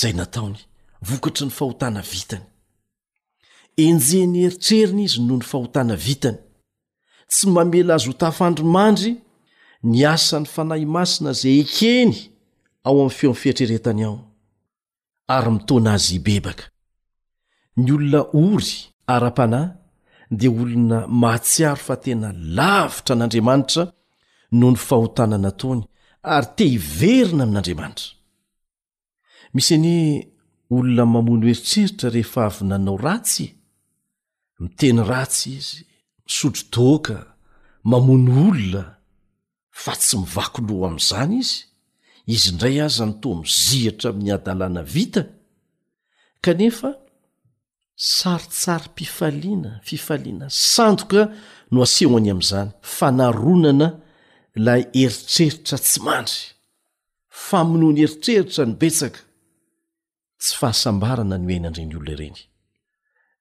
zay 0.00 0.12
nataony 0.20 0.60
vokatsy 1.08 1.44
ny 1.46 1.52
fahotana 1.58 2.00
vitany 2.12 2.44
enjeny 3.76 4.42
heritrerina 4.44 5.02
izy 5.02 5.20
noho 5.20 5.38
ny 5.40 5.44
fahotana 5.44 5.96
vitany 5.96 6.38
tsy 7.28 7.48
mamela 7.48 7.94
azo 7.94 8.10
hotafandromandry 8.10 9.12
ny 9.82 10.04
asany 10.04 10.46
fanahy 10.46 10.86
masina 10.86 11.32
zay 11.32 11.60
ekeny 11.60 12.12
ao 12.84 12.94
amin'ny 13.00 13.10
feo 13.14 13.30
amny 13.30 13.40
fietreretany 13.40 14.04
ao 14.04 14.18
ary 15.28 15.50
mitona 15.50 15.92
azy 15.92 16.14
ibebaka 16.16 16.64
ny 17.76 17.92
olona 17.92 18.22
ory 18.32 18.68
ara-panahy 19.06 19.70
dia 20.30 20.50
olona 20.50 21.06
mahatsiaro 21.08 21.76
fa 21.80 21.96
tena 21.96 22.32
lavitra 22.36 23.14
n'andriamanitra 23.16 23.84
noho 24.52 24.72
ny 24.72 24.76
fahotana 24.88 25.38
nataony 25.38 25.82
ary 26.22 26.48
te 26.56 26.64
hiverina 26.74 27.42
amin'andriamanitra 27.44 28.08
misy 29.54 29.74
anie 29.74 30.28
olona 30.76 31.04
mamono 31.06 31.46
eritreritra 31.52 32.10
rehefa 32.10 32.46
avynanao 32.46 32.96
ratsy 32.96 33.46
miteny 34.62 35.02
ratsy 35.10 35.50
izy 35.58 35.78
misotrodoka 36.26 37.16
mamono 37.90 38.34
olona 38.50 38.84
fa 39.82 39.92
tsy 40.00 40.14
mivakoloha 40.22 40.86
am'izany 40.90 41.34
izy 41.42 41.56
izy 42.34 42.48
indray 42.50 42.76
aza 42.86 43.04
ny 43.08 43.14
to 43.22 43.28
mizihitra 43.42 44.08
amin'ny 44.10 44.32
adalàna 44.38 44.82
vita 44.94 45.22
kanefa 46.44 46.90
saritsary 48.16 48.88
mpifaliana 48.92 49.70
fifaliana 49.88 50.46
sandoka 50.74 51.20
no 51.72 51.78
aseoany 51.86 52.28
amn'izany 52.34 52.70
fanaronana 52.96 53.88
lay 54.66 54.82
eritreritra 55.02 55.76
tsy 55.84 55.98
mandry 56.06 56.42
famonoany 57.48 58.00
heritreritra 58.02 58.62
ny 58.68 58.74
betsaka 58.82 59.20
tsy 60.42 60.52
fahasambarana 60.60 61.36
no 61.42 61.48
aina 61.54 61.66
andreny 61.70 61.96
olona 61.98 62.12
ireny 62.16 62.38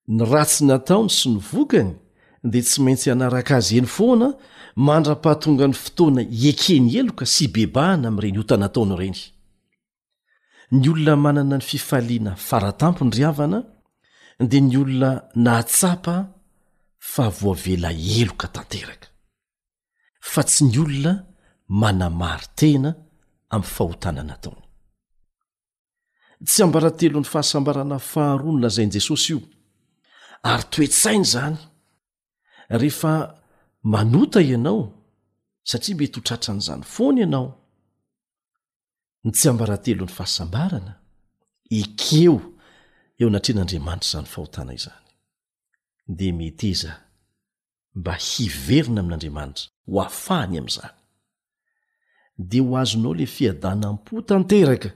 ny 0.09 0.25
ratsy 0.25 0.65
nataony 0.65 1.09
sy 1.11 1.29
nyvokany 1.35 1.91
dia 2.43 2.61
tsy 2.65 2.81
maintsy 2.81 3.09
hanaraka 3.11 3.57
azy 3.59 3.77
eny 3.79 3.85
foana 3.87 4.29
mandra-pahatonga 4.75 5.67
ny 5.67 5.75
fotoana 5.83 6.21
ekeny 6.49 6.85
eloka 6.99 7.25
sy 7.25 7.45
bebahana 7.53 8.07
amin'ireny 8.09 8.39
otanataony 8.41 8.93
ireny 8.95 9.19
ny 10.71 10.87
olona 10.93 11.15
manana 11.25 11.57
ny 11.57 11.65
fifaliana 11.69 12.31
faratampo 12.47 13.01
ny 13.05 13.11
ryavana 13.15 13.59
dia 14.49 14.61
ny 14.61 14.77
olona 14.81 15.11
nahtsapa 15.45 16.15
fahavoavela 17.13 17.89
eloka 18.19 18.47
tanteraka 18.55 19.07
fa 20.31 20.41
tsy 20.47 20.61
ny 20.65 20.77
olona 20.83 21.13
manamary 21.81 22.47
tena 22.59 22.89
amin'ny 23.53 23.71
fahotananataony 23.75 24.63
tsy 26.47 26.59
ambaratelo 26.65 27.17
ny 27.21 27.27
fahasambarana 27.33 27.97
faharon'nazain' 28.11 28.93
jesosy 28.97 29.33
io 29.33 29.39
ary 30.43 30.63
toetsaina 30.69 31.23
zany 31.23 31.57
rehefa 32.69 33.41
manota 33.83 34.39
ianao 34.41 34.83
satria 35.69 35.95
mety 35.97 36.17
hotratran'izany 36.19 36.81
foana 36.93 37.19
ianao 37.25 37.47
ny 39.25 39.31
tsy 39.35 39.45
ambarantelo 39.51 40.03
ny 40.05 40.13
fahasambarana 40.17 40.93
ekeo 41.81 42.37
eo 43.19 43.29
natrean'andriamanitra 43.33 44.09
zany 44.13 44.27
fahotana 44.33 44.71
izany 44.79 45.05
de 46.17 46.27
met 46.39 46.59
iza 46.71 46.93
mba 47.99 48.13
hiverina 48.27 48.99
amin'andriamanitra 49.01 49.65
ho 49.91 49.97
afahany 50.07 50.55
am'izany 50.61 50.95
de 52.49 52.57
ho 52.65 52.71
azonao 52.81 53.13
la 53.19 53.27
fiadanampo 53.35 54.13
tanteraka 54.29 54.89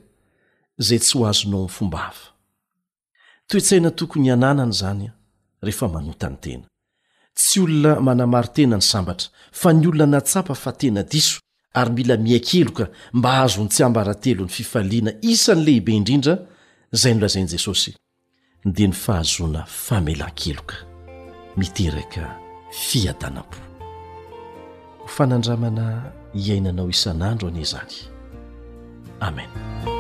zay 0.86 1.00
tsy 1.04 1.14
ho 1.18 1.22
azonao 1.32 1.64
ny 1.66 1.72
fomba 1.78 1.98
hafa 2.06 2.28
toetsaina 3.48 3.90
tokony 4.00 4.28
hananany 4.34 4.76
zanya 4.82 5.12
rehefa 5.62 5.88
manotany 5.88 6.38
tena 6.42 6.64
tsy 7.38 7.60
olona 7.64 8.00
manamary 8.08 8.50
tena 8.56 8.78
ny 8.80 8.84
sambatra 8.92 9.30
fa 9.60 9.72
ny 9.74 9.88
olona 9.88 10.06
natsapa 10.18 10.56
fa 10.56 10.72
tena 10.72 11.02
diso 11.12 11.40
ary 11.76 11.92
mila 11.96 12.16
mia-keloka 12.18 12.86
mba 13.18 13.30
azony 13.44 13.70
tsy 13.70 13.84
ambaratelo 13.84 14.44
n'ny 14.46 14.54
fifaliana 14.58 15.12
isany 15.32 15.62
lehibe 15.66 15.92
indrindra 15.98 16.36
izay 16.96 17.14
nolazain'i 17.14 17.52
jesosy 17.56 17.92
dia 18.76 18.88
ny 18.88 18.96
fahazoana 19.06 19.62
famelan-keloka 19.86 20.76
miteraka 21.60 22.24
fiadanam-po 22.88 23.60
ho 25.02 25.08
fanandramana 25.16 25.88
hiainanao 26.44 26.88
isan'andro 26.96 27.48
anie 27.52 27.64
izany 27.68 27.94
amena 29.28 29.94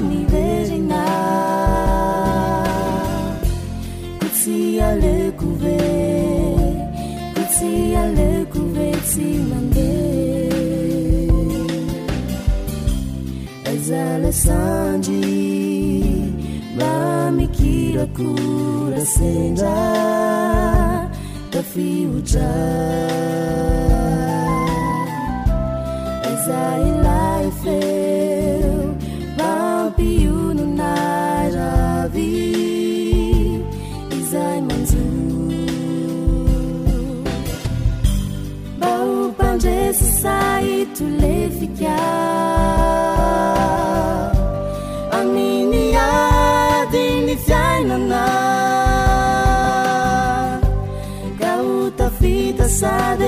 miverina 0.00 1.06
cuzialecuve 4.20 5.78
cuzia 7.34 8.04
lecuve 8.16 8.90
tzimande 9.08 9.94
azale 13.72 14.32
sangi 14.32 15.34
vamiquiracurasenga 16.78 19.76
tafiuca 21.50 22.50
azaila 26.30 27.16
سب 52.80 53.25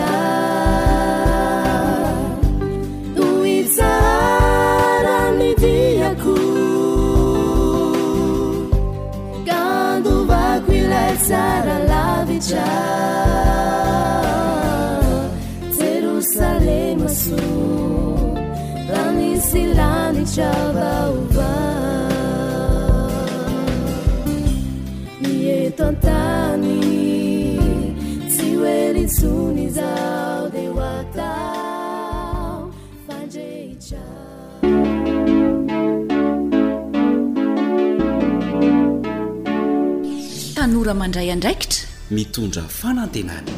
mandray 40.94 41.30
andraikitra 41.32 41.88
mitondra 42.10 42.62
fanantenana 42.62 43.52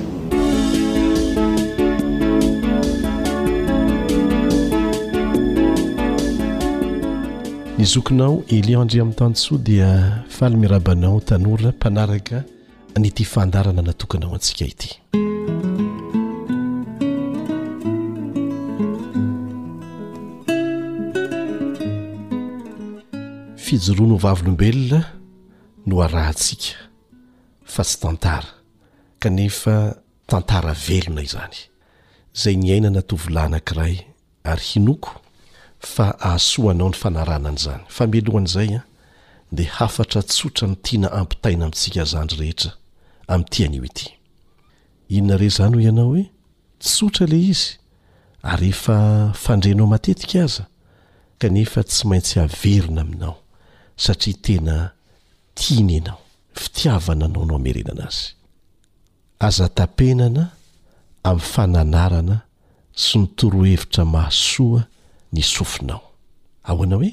ny 7.78 7.86
zokinao 7.86 8.42
eliandre 8.48 9.00
ami'ny 9.00 9.14
tano 9.16 9.34
soa 9.34 9.58
dia 9.58 9.88
faly 10.28 10.56
mirabanao 10.56 11.20
tanora 11.20 11.68
mpanaraka 11.70 12.44
nyti 12.98 13.24
fandarana 13.24 13.82
natokanao 13.82 14.34
antsika 14.34 14.64
ity 14.64 14.90
fijoroa 23.56 24.08
no 24.08 24.16
vavolombelona 24.16 25.00
no 25.86 26.02
arahatsika 26.02 26.89
fa 27.70 27.84
tsy 27.86 27.96
tantara 28.02 28.46
kanefa 29.20 29.76
tantara 30.28 30.72
velona 30.86 31.22
izany 31.28 31.56
zay 32.42 32.56
nyaina 32.56 32.90
natovolanankiray 32.90 33.96
ary 34.50 34.62
hinoko 34.70 35.10
fa 35.94 36.06
ahasoanao 36.28 36.88
ny 36.90 36.96
fanaranany 37.02 37.58
zany 37.64 37.82
fa 37.96 38.02
milohan' 38.10 38.50
izay 38.50 38.70
ah, 38.76 38.82
a 38.82 38.86
de 39.56 39.64
hafatra 39.76 40.20
tsotra 40.28 40.66
ny 40.68 40.76
tiana 40.84 41.08
ampitaina 41.20 41.64
amitsika 41.64 42.02
zandry 42.12 42.38
rehetra 42.42 42.72
ami'tian'io 43.32 43.84
ity 43.90 44.06
inona 45.16 45.36
re 45.40 45.48
zany 45.48 45.74
ho 45.76 45.80
ianao 45.86 46.08
hoe 46.10 46.24
tsotra 46.84 47.24
le 47.32 47.38
izy 47.52 47.70
ary 48.42 48.68
ehefa 48.70 48.96
fandrenao 49.42 49.86
matetika 49.86 50.42
aza 50.46 50.64
kanefa 51.38 51.80
tsy 51.88 52.02
maintsy 52.08 52.34
averona 52.44 53.00
aminao 53.00 53.36
satria 54.02 54.36
tena 54.44 54.74
tiany 55.54 55.94
ianao 55.98 56.20
fitiavana 56.62 57.24
anao 57.24 57.44
no 57.48 57.54
amerenana 57.60 58.06
azy 58.08 58.26
azatapenana 59.46 60.44
amin'ny 61.28 61.46
fananarana 61.86 62.36
sy 62.94 63.24
ny 63.24 63.28
torohevitra 63.36 64.04
mahasoa 64.12 64.82
ny 65.34 65.42
sofinao 65.54 66.02
aoana 66.68 66.94
hoe 66.98 67.10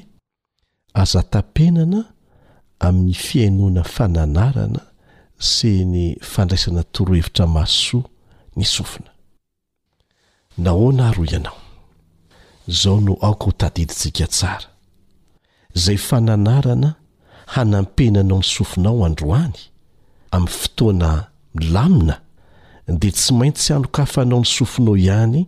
azata-penana 1.00 2.00
amin'ny 2.86 3.12
fiainoana 3.24 3.82
fananarana 3.94 4.82
sy 5.52 5.70
ny 5.92 6.00
fandraisana 6.32 6.82
torohevitra 6.94 7.44
mahasoa 7.56 8.04
ny 8.58 8.64
sofina 8.74 9.10
nahoana 10.64 11.02
haroa 11.08 11.28
ianao 11.32 11.58
izao 12.72 12.98
no 13.06 13.12
aoka 13.26 13.44
ho 13.46 13.52
tadidintsika 13.60 14.26
tsara 14.34 14.68
izay 15.76 15.98
fananarana 16.08 16.90
hanampenanao 17.48 18.38
ny 18.38 18.44
sofinao 18.44 19.04
androany 19.08 19.56
amin'ny 20.30 20.48
fotoana 20.52 21.26
milamina 21.54 22.20
dia 22.88 23.12
tsy 23.12 23.34
maintsy 23.34 23.72
anokafanao 23.72 24.38
ny 24.40 24.44
sofinao 24.44 24.96
ihany 24.96 25.46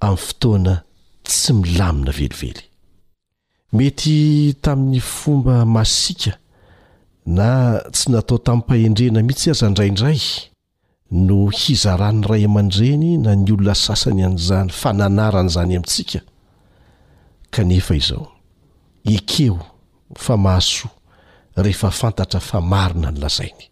amin'ny 0.00 0.16
fotoana 0.18 0.82
tsy 1.22 1.52
milamina 1.52 2.10
velively 2.12 2.54
mety 3.72 4.54
tamin'ny 4.62 5.00
fomba 5.00 5.64
masika 5.66 6.36
na 7.26 7.78
tsy 7.92 8.10
natao 8.10 8.38
tamin'ny 8.38 8.62
mpahendrena 8.64 9.22
mihitsy 9.22 9.50
aza 9.50 9.70
ndraindray 9.70 10.20
no 11.10 11.48
hizaran'ny 11.48 12.26
ray 12.26 12.44
aman-dreny 12.44 13.16
na 13.22 13.36
ny 13.36 13.52
olona 13.52 13.74
sasany 13.74 14.24
an'izany 14.26 14.70
fananaran'izany 14.70 15.70
amintsika 15.78 16.20
kanefa 17.50 17.94
izao 17.96 18.26
ekeo 19.06 19.58
famahaso 20.18 20.88
rehefa 21.62 21.90
fantatra 21.90 22.40
famarina 22.40 23.10
ny 23.10 23.18
lazainy 23.20 23.66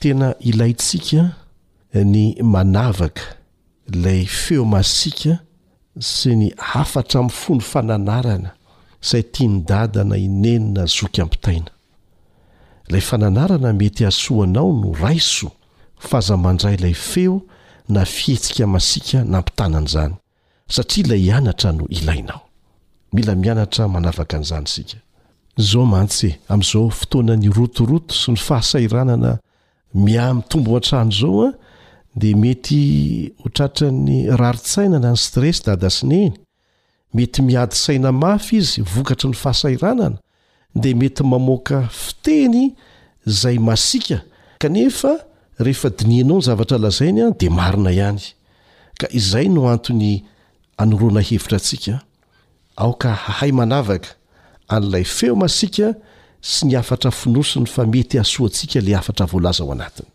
tena 0.00 0.34
ilayntsika 0.40 1.24
ny 1.94 2.42
manavaka 2.42 3.24
ilay 3.92 4.26
feo 4.26 4.64
masika 4.64 5.38
sy 6.00 6.34
ny 6.36 6.50
afatra 6.74 7.22
min'ny 7.24 7.32
fony 7.34 7.60
fananarana 7.64 8.50
say 9.00 9.22
tia 9.22 9.48
nydadana 9.48 10.16
inenina 10.16 10.84
zoky 10.86 11.20
ampitaina 11.22 11.70
ilay 12.88 13.00
fananarana 13.00 13.72
mety 13.72 14.06
asoanao 14.06 14.72
no 14.72 14.92
raiso 14.94 15.50
fa 15.98 16.20
zamandray 16.20 16.74
ilay 16.74 16.94
feo 16.94 17.40
na 17.88 18.04
fihetsika 18.04 18.66
masika 18.66 19.24
nampitanan'izany 19.24 20.14
satria 20.68 21.04
ilay 21.06 21.18
hianatra 21.22 21.72
no 21.72 21.86
ilainao 21.88 22.40
mila 23.12 23.34
mianatra 23.34 23.88
manavaka 23.88 24.36
an'izany 24.36 24.66
sika 24.66 24.96
zao 25.58 25.84
mantsye 25.86 26.38
amn'izao 26.52 26.90
fotoanany 27.00 27.48
rotoroto 27.56 28.14
sy 28.14 28.34
ny 28.34 28.38
fahasairanana 28.46 29.32
miamtombo 30.04 30.76
antrano 30.78 31.10
zao 31.18 31.40
a 31.48 31.50
de 32.14 32.30
mety 32.38 32.78
otratrany 33.44 34.28
raritsaina 34.40 34.98
na 35.02 35.10
ny 35.14 35.18
stres 35.18 35.62
dadasineny 35.66 36.32
mety 37.14 37.42
miadysaina 37.42 38.12
mafy 38.14 38.56
izy 38.62 38.82
vokatry 38.94 39.32
ny 39.32 39.36
fahasairanana 39.42 40.16
de 40.74 40.94
mety 40.94 41.26
mamoaka 41.26 41.82
fiteny 41.90 42.74
zay 43.26 43.58
masika 43.58 44.20
ininao 46.06 46.40
zr 46.40 46.78
lazainy 46.80 47.20
de 47.40 47.48
aina 47.48 47.90
ihay 47.92 48.32
k 48.98 49.06
izay 49.10 49.48
no 49.48 49.66
atny 49.70 50.22
anrna 50.78 51.20
hevitra 51.20 51.56
asikak 51.58 53.18
haynavaka 53.38 54.17
an'ilay 54.68 55.04
feo 55.04 55.36
masika 55.36 55.92
sy 56.40 56.68
ny 56.68 56.76
afatra 56.78 57.10
finosony 57.10 57.66
fa 57.66 57.86
mety 57.86 58.20
asoantsika 58.20 58.78
ilay 58.82 58.96
afatra 58.98 59.26
voalaza 59.26 59.62
ao 59.64 59.72
anatiny 59.72 60.08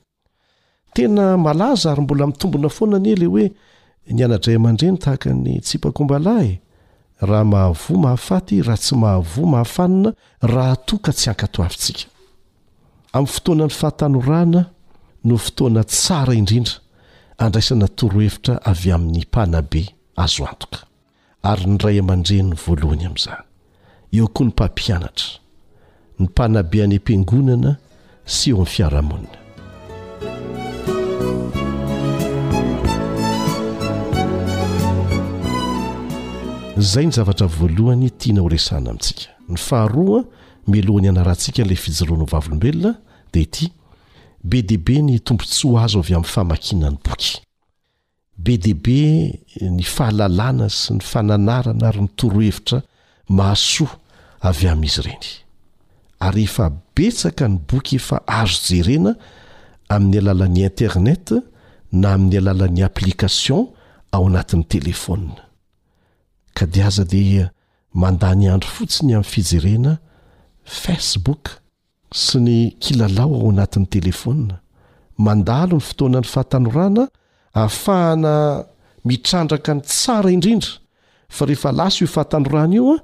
tena 0.93 1.37
malaza 1.37 1.91
ary 1.91 2.01
mbola 2.01 2.27
mitombona 2.27 2.69
foanany 2.69 3.09
elay 3.11 3.27
hoe 3.27 3.47
ny 4.11 4.23
anadray 4.25 4.55
aman-dre 4.55 4.91
ny 4.91 4.97
tahaka 4.97 5.33
ny 5.33 5.57
tsy 5.61 5.77
pakombalahy 5.77 6.53
y 7.21 7.25
raha 7.29 7.43
mahavò 7.51 7.93
mahafaty 8.05 8.61
raha 8.61 8.77
tsy 8.81 8.95
mahavò 8.95 9.41
mahafanina 9.53 10.13
raha 10.41 10.75
toa 10.75 10.99
ka 11.03 11.11
tsy 11.17 11.27
hankatoavintsika 11.29 12.05
amin'ny 13.13 13.33
fotoanany 13.33 13.73
fahatanorana 13.79 14.61
no 15.27 15.35
fotoana 15.37 15.81
tsara 15.93 16.33
indrindra 16.41 16.75
andraisana 17.43 17.87
torohevitra 17.97 18.55
avy 18.71 18.89
amin'ny 18.95 19.19
mpanabe 19.27 19.83
aazo 20.21 20.45
antoka 20.51 20.77
ary 21.49 21.65
ny 21.71 21.77
ray 21.85 21.97
aman-drenny 22.03 22.53
voalohany 22.65 23.05
amin'izany 23.09 23.52
eo 24.13 24.27
koa 24.27 24.45
ny 24.45 24.49
mpampianatra 24.51 25.39
ny 26.19 26.25
mpanabeany 26.25 26.95
am-piangonana 26.95 27.75
sy 28.25 28.49
eo 28.51 28.57
amin'ny 28.57 28.69
fiarahamonina 28.73 29.39
zay 36.77 37.05
ny 37.05 37.11
zavatra 37.11 37.47
voalohany 37.47 38.09
tiana 38.09 38.41
ho 38.41 38.49
resana 38.49 38.89
amintsika 38.89 39.29
ny 39.49 39.57
faharoaa 39.57 40.23
milohany 40.67 41.05
ianarantsika 41.07 41.61
n'ilay 41.63 41.77
fijiroano 41.83 42.23
o 42.23 42.29
vavolombelona 42.29 42.95
dia 43.33 43.41
ity 43.43 43.69
be 44.43 44.61
deaibe 44.61 45.01
ny 45.01 45.19
tompontsy 45.19 45.67
ho 45.67 45.79
azo 45.79 45.99
avy 45.99 46.13
amin'ny 46.13 46.29
famakinany 46.29 46.97
boky 47.03 47.39
be 48.37 48.57
deaibe 48.57 48.99
ny 49.61 49.83
fahalalàna 49.83 50.69
sy 50.69 50.93
ny 50.93 50.99
fananarana 51.01 51.87
ary 51.87 52.01
nytorohevitra 52.01 52.81
mahasoa 53.29 53.97
avy 54.47 54.67
amin'izy 54.67 54.99
ireny 55.03 55.27
ary 56.25 56.43
efa 56.47 56.69
betsaka 56.95 57.47
ny 57.47 57.57
boky 57.69 57.95
efa 58.01 58.17
azo 58.27 58.59
jerena 58.75 59.11
amin'ny 59.95 60.17
alalan'ni 60.21 60.63
internet 60.69 61.25
na 62.01 62.07
amin'ny 62.15 62.37
alalan'ny 62.41 62.83
application 62.89 63.61
ao 64.15 64.23
anatin'y 64.29 64.65
telefona 64.75 65.39
ka 66.57 66.65
diaza 66.73 67.03
dia 67.13 67.45
mandany 68.01 68.45
andro 68.53 68.69
fotsiny 68.77 69.13
amin'ny 69.15 69.31
fijerena 69.33 69.93
facebook 70.83 71.43
sy 72.23 72.37
ny 72.45 72.57
kilalao 72.83 73.31
ao 73.37 73.47
anatin'y 73.53 73.87
telefona 73.95 74.55
mandalo 75.25 75.77
ny 75.79 75.85
fotoanany 75.87 76.27
fahatanorana 76.33 77.03
ahafahana 77.59 78.33
mitrandraka 79.07 79.71
ny 79.75 79.81
tsara 79.87 80.29
indrindra 80.35 80.73
fa 81.35 81.43
rehefa 81.47 81.69
lasa 81.79 82.03
io 82.03 82.07
fahatanorana 82.15 82.75
ioa 82.79 82.97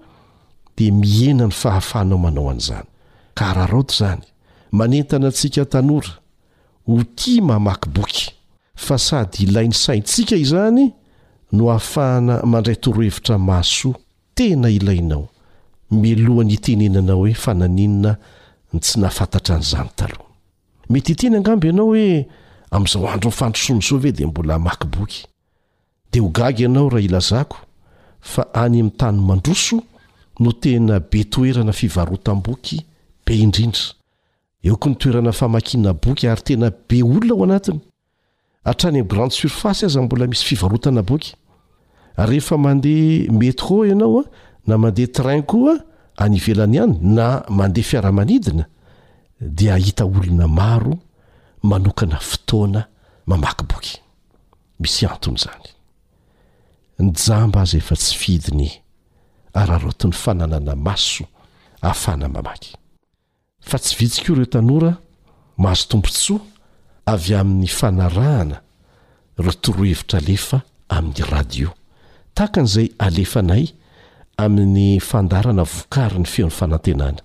d 0.80 0.92
mienany 0.92 1.52
fahafahnao 1.52 2.18
manao 2.24 2.50
an'izany 2.50 2.88
ka 3.36 3.54
raharaot 3.54 3.92
zany 3.98 4.24
manentana 4.72 5.28
atsika 5.28 5.66
tanora 5.66 6.14
ho 6.88 7.04
ti 7.16 7.42
ma 7.42 7.60
maki 7.60 7.90
boky 7.90 8.26
fa 8.76 8.98
sady 8.98 9.44
ilainy 9.44 9.74
saintsika 9.74 10.36
izany 10.36 10.94
no 11.52 11.70
ahafahana 11.72 12.36
mandray 12.46 12.76
torohevitra 12.76 13.38
masoa 13.38 13.96
tena 14.36 14.70
ilainao 14.70 15.28
milohany 15.92 16.54
itenenanao 16.54 17.18
hoe 17.20 17.34
fananinna 17.34 18.16
n 18.74 18.80
tsy 18.80 19.00
nahfantatra 19.00 19.56
anzanyta 19.56 20.08
mety 20.90 21.12
iteny 21.12 21.36
angambo 21.36 21.68
ianao 21.68 21.86
hoe 21.88 22.28
amn'izao 22.72 23.10
andro 23.12 23.32
fandrosony 23.32 23.82
soa 23.82 24.00
ve 24.00 24.12
de 24.12 24.26
mbola 24.26 24.60
makiboky 24.60 25.28
de 26.12 26.20
hogagy 26.20 26.60
ianao 26.62 26.90
raha 26.90 27.02
ilazako 27.06 27.58
fa 28.22 28.44
any 28.54 28.80
amin'nytany 28.80 29.20
mandroso 29.28 29.84
no 30.40 30.52
tena 30.52 31.00
be 31.00 31.26
toerana 31.26 31.72
fivarotam-boky 31.74 32.80
be 33.26 33.36
indrindra 33.44 33.84
eokoa 34.64 34.90
ny 34.90 34.96
toerana 34.96 35.32
famakina 35.32 35.94
boky 35.94 36.28
ary 36.28 36.42
tena 36.44 36.72
be 36.88 37.04
olona 37.04 37.34
ao 37.34 37.44
anatiny 37.44 37.80
atrany 38.64 39.00
amin 39.00 39.08
grande 39.10 39.34
surfacy 39.34 39.86
aza 39.86 40.02
mbola 40.02 40.28
misy 40.28 40.46
fivarotana 40.46 41.02
boky 41.02 41.36
rehefa 42.18 42.58
mandeha 42.58 43.32
metro 43.34 43.86
ianao 43.86 44.20
a 44.20 44.24
na 44.68 44.78
mandeha 44.78 45.08
train 45.14 45.44
koa 45.44 45.78
anyvelany 46.18 46.76
ihany 46.78 46.98
na 47.02 47.44
mandeha 47.50 47.88
fiaramanidina 47.88 48.66
dia 49.42 49.74
ahita 49.74 50.06
olona 50.06 50.48
maro 50.48 50.98
manokana 51.64 52.20
fotoana 52.20 52.86
mamaky 53.26 53.66
boky 53.74 53.98
misy 54.80 55.06
antony 55.06 55.38
zany 55.38 55.70
ny 57.00 57.12
jamba 57.16 57.62
azy 57.62 57.78
efa 57.78 57.96
tsy 57.96 58.16
fidiny 58.18 58.72
aryarotin'ny 59.54 60.14
fananana 60.14 60.76
maso 60.76 61.24
ahafana 61.82 62.28
mamaky 62.30 62.74
fa 63.70 63.78
tsy 63.80 63.96
vitsika 64.00 64.28
oa 64.30 64.34
ireo 64.36 64.46
tanora 64.52 64.92
mahazo 65.58 65.86
tombontsoa 65.90 66.40
avy 67.06 67.34
amin'ny 67.36 67.68
fanarahana 67.68 68.62
rotoroahevitra 69.46 70.20
alefa 70.20 70.62
amin'ny 70.90 71.24
radio 71.32 71.70
tahakan'izay 72.36 72.88
alefanay 73.00 73.66
amin'ny 74.46 75.00
fandarana 75.00 75.64
vokary 75.64 76.20
ny 76.20 76.26
feon'ny 76.28 76.56
fanantenana 76.60 77.22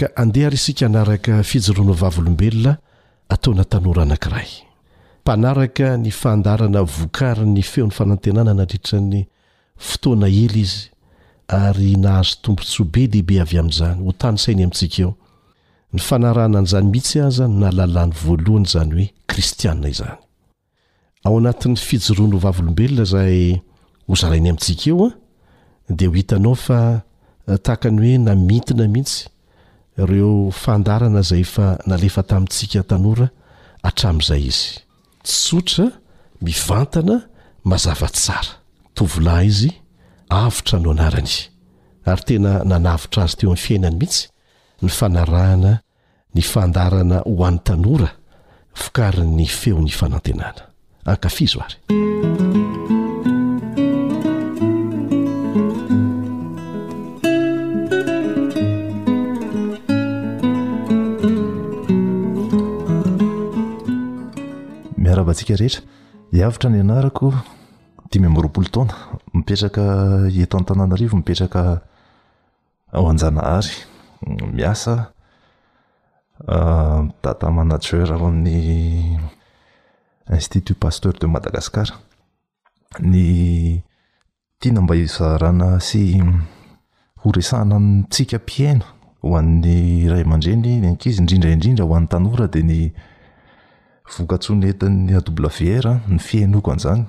ka 0.00 0.06
andeha 0.16 0.50
ry 0.50 0.56
isika 0.60 0.86
anaraka 0.86 1.42
fijorono 1.42 1.92
vavolombelona 1.92 2.76
ataona 3.28 3.64
tanora 3.64 4.02
anankiray 4.02 4.50
mpanaraka 5.22 5.96
ny 5.96 6.10
fandarana 6.12 6.82
vokary 6.82 7.46
ny 7.46 7.62
feon'ny 7.62 7.92
fanantenana 7.96 8.54
nadritrany 8.54 9.26
fotoana 9.76 10.26
ely 10.28 10.60
izy 10.64 10.89
ary 11.50 11.96
nahazo 11.98 12.36
tombontso 12.42 12.84
be 12.84 13.08
dehibe 13.10 13.40
avy 13.42 13.58
amin'izany 13.58 13.98
ho 14.06 14.12
tanysainy 14.12 14.62
amintsika 14.64 15.00
eo 15.02 15.12
ny 15.92 15.98
fanarana 16.00 16.58
an'izany 16.62 16.86
mihitsy 16.92 17.18
ahzaany 17.24 17.56
nalalàny 17.62 18.12
voalohany 18.22 18.66
izany 18.68 18.92
hoe 18.96 19.06
kristianna 19.30 19.88
izany 19.90 20.18
ao 21.24 21.32
anatin'ny 21.40 21.76
fijoroany 21.86 22.34
ho 22.36 22.40
vavolombelona 22.44 23.02
izahay 23.08 23.60
hozarainy 24.06 24.50
amintsikaeo 24.52 25.08
an 25.90 25.96
dia 25.98 26.08
ho 26.08 26.14
hitanao 26.20 26.54
fa 26.54 26.80
eh, 27.48 27.58
tahakany 27.66 27.98
hoe 28.04 28.18
namitina 28.28 28.86
mihitsy 28.88 29.26
ireo 29.98 30.32
fandarana 30.54 31.24
izay 31.26 31.42
fa 31.44 31.66
nalefa 31.86 32.22
tamintsika 32.22 32.82
tanora 32.86 33.26
hatramin'izay 33.82 34.44
izy 34.52 34.68
tsotra 35.26 35.86
mivantana 36.44 37.16
mazavatsara 37.70 38.60
tovolahy 38.94 39.48
izy 39.50 39.79
avitra 40.30 40.78
no 40.78 40.90
anaranai 40.94 41.50
ary 42.10 42.22
tena 42.26 42.52
nanavitra 42.64 43.24
azy 43.24 43.34
teo 43.40 43.50
amin'ny 43.50 43.64
fiainany 43.66 43.96
mihitsy 44.00 44.28
ny 44.86 44.90
fanarahana 44.98 45.72
ny 46.34 46.42
fandarana 46.52 47.18
ho 47.26 47.34
an'ny 47.46 47.60
tanora 47.68 48.10
fokary 48.82 49.26
ny 49.26 49.46
feony 49.60 49.90
fanantenana 50.00 50.62
ankafizo 51.12 51.60
ary 51.66 51.76
miarabatsika 65.04 65.58
rehetra 65.62 65.82
iavitra 66.40 66.70
ny 66.70 66.78
anarako 66.86 67.34
tya 68.10 68.20
me 68.20 68.28
myroapolo 68.28 68.66
taona 68.74 68.94
mipetraka 69.34 69.84
eton 70.42 70.64
tanàna 70.68 70.94
arivo 70.94 71.16
mipetraka 71.16 71.62
ao 72.92 73.06
anjana 73.10 73.40
hary 73.50 73.74
miasa 74.54 74.94
tatamanater 77.22 78.08
ah, 78.12 78.16
o 78.22 78.26
amin'ny 78.28 79.18
institut 80.36 80.78
pasteur 80.82 81.14
de 81.20 81.26
madagasicar 81.26 81.88
ny 83.10 83.82
tiana 84.60 84.80
mba 84.84 84.94
ivarana 84.96 85.68
sy 85.88 86.00
horesahna 87.22 87.76
tsika 88.10 88.38
piaina 88.48 88.84
ho 89.22 89.36
ann'ny 89.38 90.08
rayy 90.10 90.24
amandreny 90.26 90.70
n 90.80 90.84
ankizy 90.90 91.20
indrindra 91.20 91.50
indrindra 91.54 91.84
hoan'ny 91.84 92.08
tanora 92.12 92.46
di 92.52 92.60
ny 92.70 92.80
vokatsony 94.14 94.64
entiny 94.72 95.12
a 95.18 95.20
doblavir 95.26 95.84
ny 96.10 96.18
fiainoko 96.18 96.70
anzany 96.74 97.04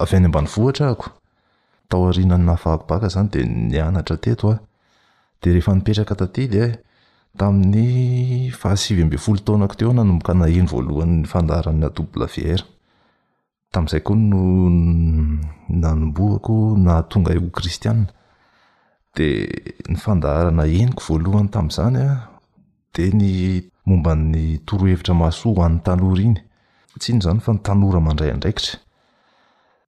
avy 0.00 0.16
any 0.16 0.26
ambany 0.26 0.46
vohatra 0.46 0.86
ahako 0.86 1.10
tao 1.88 2.08
arinany 2.08 2.44
nahafahako 2.44 2.86
baka 2.88 3.08
zany 3.08 3.28
de 3.30 3.40
nianatra 3.44 4.16
tetoa 4.24 4.56
de 5.42 5.50
rehefa 5.52 5.74
nipetraka 5.74 6.14
taty 6.20 6.44
de 6.52 6.64
tamin'ny 7.38 8.50
fahasivyambe 8.60 9.16
folo 9.24 9.38
taonako 9.46 9.74
teo 9.78 9.92
nanombokana 9.96 10.46
eny 10.58 10.68
voalohany 10.72 11.14
ny 11.22 11.26
fandaharanabla 11.32 12.26
vièr 12.34 12.60
tam'izay 13.72 14.00
ko 14.06 14.12
no 14.14 14.42
nanombohako 15.82 16.54
natonga 16.86 17.30
eo 17.36 17.50
kristiana 17.56 18.06
de 19.16 19.28
ny 19.90 19.96
fandaharana 20.04 20.64
eniko 20.78 21.02
voalohany 21.08 21.48
tam'zanya 21.56 22.06
de 22.94 23.04
ny 23.18 23.28
mombany 23.88 24.60
torohevitra 24.66 25.14
masoa 25.22 25.52
hoan'ny 25.58 25.80
tanora 25.86 26.22
iny 26.26 26.38
tsyiny 27.00 27.20
zany 27.24 27.40
fa 27.44 27.50
nytanora 27.54 28.00
mandray 28.06 28.30
andraikit 28.34 28.66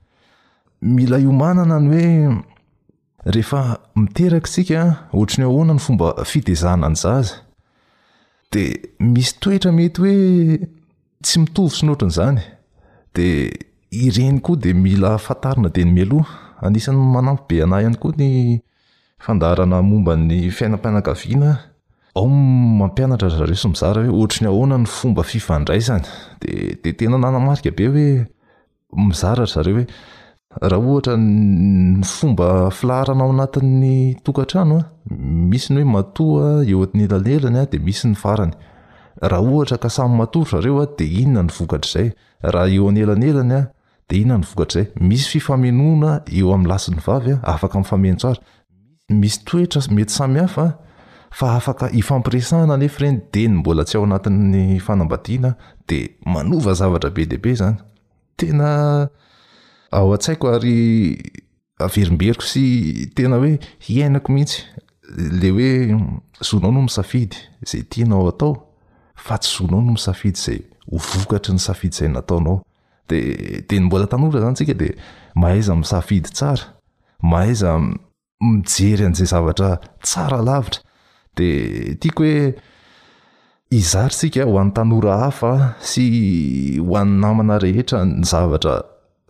mila 0.81 1.17
iomanana 1.17 1.79
ny 1.79 2.01
hoe 2.25 2.35
rehefa 3.35 3.61
miteraka 3.95 4.47
sika 4.49 4.83
ohtr 5.13 5.39
ny 5.39 5.45
ahoana 5.45 5.75
ny 5.77 5.79
fomba 5.83 6.09
fidezahana 6.25 6.89
nyja 6.89 7.17
zy 7.21 7.33
de 8.53 8.63
misy 9.13 9.35
toetra 9.39 9.71
mety 9.71 10.01
hoe 10.01 10.59
tsy 11.21 11.39
mitovo 11.43 11.69
sy 11.69 11.85
n 11.85 11.91
oatrany 11.93 12.13
zany 12.17 12.39
de 13.15 13.27
ireny 13.91 14.41
koa 14.41 14.57
de 14.57 14.73
mila 14.73 15.17
fatarina 15.21 15.69
deny 15.69 15.93
miloha 15.99 16.33
anisany 16.65 16.97
manampy 16.97 17.45
be 17.55 17.63
ana 17.63 17.81
ihany 17.81 17.97
koa 18.01 18.17
ny 18.17 18.61
ndanamombany 19.35 20.49
fiainampianakaiana 20.49 21.49
aomampianatrazreo 22.17 23.55
sy 23.55 23.69
zaoeotr 23.77 24.41
ny 24.41 24.49
ahona 24.49 24.81
ny 24.81 24.89
fomba 24.89 25.21
findray 25.21 25.85
any 25.93 26.09
de 26.83 26.89
tenananamarika 26.97 27.69
be 27.77 27.85
hoe 27.93 28.09
mizaratra 28.97 29.45
zareo 29.61 29.77
hoe 29.77 29.85
raha 30.59 30.77
ohatra 30.85 31.17
ny 31.17 32.03
fomba 32.03 32.69
filaharana 32.79 33.23
ao 33.23 33.29
anatin'ny 33.31 34.15
tokantrano 34.25 34.77
a 34.81 34.85
misy 35.49 35.69
ny 35.73 35.81
hoe 35.81 35.91
matoa 35.93 36.47
eo 36.71 36.81
eelanya 36.93 37.65
de 37.71 37.77
misy 37.85 38.05
ny 38.11 38.15
varany 38.23 38.53
raha 39.21 39.41
ohatra 39.53 39.77
ka 39.83 39.89
samy 39.89 40.15
matoro 40.19 40.45
zareoa 40.51 40.85
de 40.97 41.05
inona 41.05 41.43
ny 41.43 41.49
okatrayeyaeamisy 41.61 43.69
toera 49.47 49.81
mety 49.95 50.13
samyhafa 50.19 50.65
a 51.41 51.59
a 51.79 51.89
impieaha 51.89 52.77
e 52.77 52.89
ey 53.07 53.15
demy 53.33 53.57
ao 53.65 54.05
aatya 54.99 55.53
de 55.87 55.97
avazaatra 56.57 57.09
be 57.15 57.25
debe 57.31 57.53
zany 57.59 57.75
tena 58.37 58.69
ao 59.91 60.13
an-tsaiko 60.15 60.51
ary 60.55 61.19
averimberiko 61.83 62.45
sy 62.47 62.63
tena 63.17 63.39
hoe 63.43 63.57
hiainako 63.87 64.31
mihitsy 64.33 64.63
le 65.41 65.49
hoe 65.53 65.69
zoinao 66.45 66.71
no 66.71 66.83
misafidy 66.87 67.35
zay 67.67 67.81
tinao 67.91 68.29
atao 68.31 68.53
fa 69.25 69.37
tsy 69.37 69.51
zoinao 69.57 69.81
noho 69.81 69.95
misafidy 69.99 70.39
zay 70.39 70.59
hovokatry 70.91 71.53
ny 71.57 71.63
safidy 71.67 71.97
zay 71.97 72.09
nataonao 72.13 72.61
de 73.09 73.19
de 73.67 73.79
ny 73.79 73.85
mbola 73.89 74.07
tanora 74.07 74.43
zany 74.45 74.55
tsika 74.55 74.73
de 74.83 74.89
mahaiza 75.35 75.75
misafidy 75.75 76.29
tsara 76.31 76.69
mahaiza 77.31 77.69
mijery 78.41 79.03
an'izay 79.07 79.27
zavatra 79.33 79.71
tsara 80.07 80.39
lavitra 80.47 80.83
de 81.35 81.47
tiako 81.99 82.23
hoe 82.23 82.55
izary 83.69 84.13
sika 84.19 84.47
ho 84.47 84.55
an'ny 84.61 84.71
tanora 84.77 85.17
hafa 85.25 85.51
sy 85.91 86.05
ho 86.79 86.95
an'ny 87.01 87.19
namana 87.23 87.59
rehetra 87.59 88.05
ny 88.05 88.23
zavatra 88.23 88.79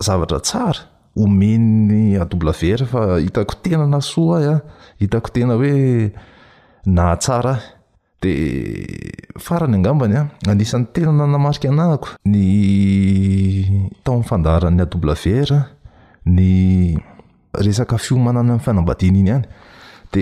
zavatra 0.01 0.39
tsara 0.39 0.79
omenyny 1.15 2.17
adoble 2.21 2.51
vra 2.55 2.85
fa 2.85 3.01
hitako 3.19 3.55
tena 3.63 3.85
na 3.93 4.01
so 4.01 4.23
ahy 4.35 4.47
a 4.53 4.57
hitako 4.99 5.29
tena 5.35 5.53
hoe 5.53 6.09
na 6.95 7.05
tsara 7.21 7.51
ahy 7.51 7.61
de 8.23 8.31
farany 9.43 9.75
angambanya 9.77 10.21
anisan'ny 10.51 10.87
tena 10.93 11.11
na 11.19 11.25
namarika 11.33 11.67
anahako 11.73 12.07
ny 12.31 12.41
taoyfandaran'ny 14.05 14.81
adbla 14.85 15.13
vr 15.23 15.49
ny 16.35 16.49
resaka 17.65 17.95
fiomanany 18.05 18.49
am'n 18.51 18.63
fianambadina 18.65 19.17
iny 19.21 19.31
hany 19.35 19.45
de 20.13 20.21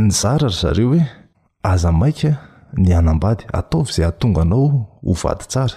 ny 0.00 0.08
zarary 0.20 0.56
zareo 0.62 0.88
hoe 0.92 1.02
aza 1.72 1.90
maika 2.00 2.30
ny 2.82 2.88
anambady 3.00 3.42
ataovy 3.60 3.90
zay 3.96 4.06
atonga 4.10 4.40
anao 4.46 4.66
hovady 5.06 5.44
tsara 5.52 5.76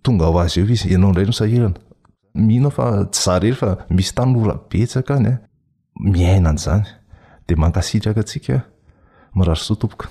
tonga 0.00 0.24
ao 0.26 0.40
azy 0.40 0.60
eo 0.60 0.66
izy 0.68 0.88
ianao 0.90 1.08
indray 1.10 1.26
nosahirana 1.26 1.74
mihinao 2.34 2.70
fa 2.70 2.86
tsy 3.12 3.20
zahrery 3.24 3.54
fa 3.56 3.68
misy 3.90 4.14
tany 4.16 4.34
ora 4.42 4.54
betsaka 4.70 5.12
any 5.18 5.28
a 5.28 5.32
e. 5.32 5.40
miainan'izany 6.12 6.84
de 7.46 7.54
mankasitraka 7.60 8.20
atsika 8.22 8.56
miraro 9.36 9.60
soatopoka 9.66 10.06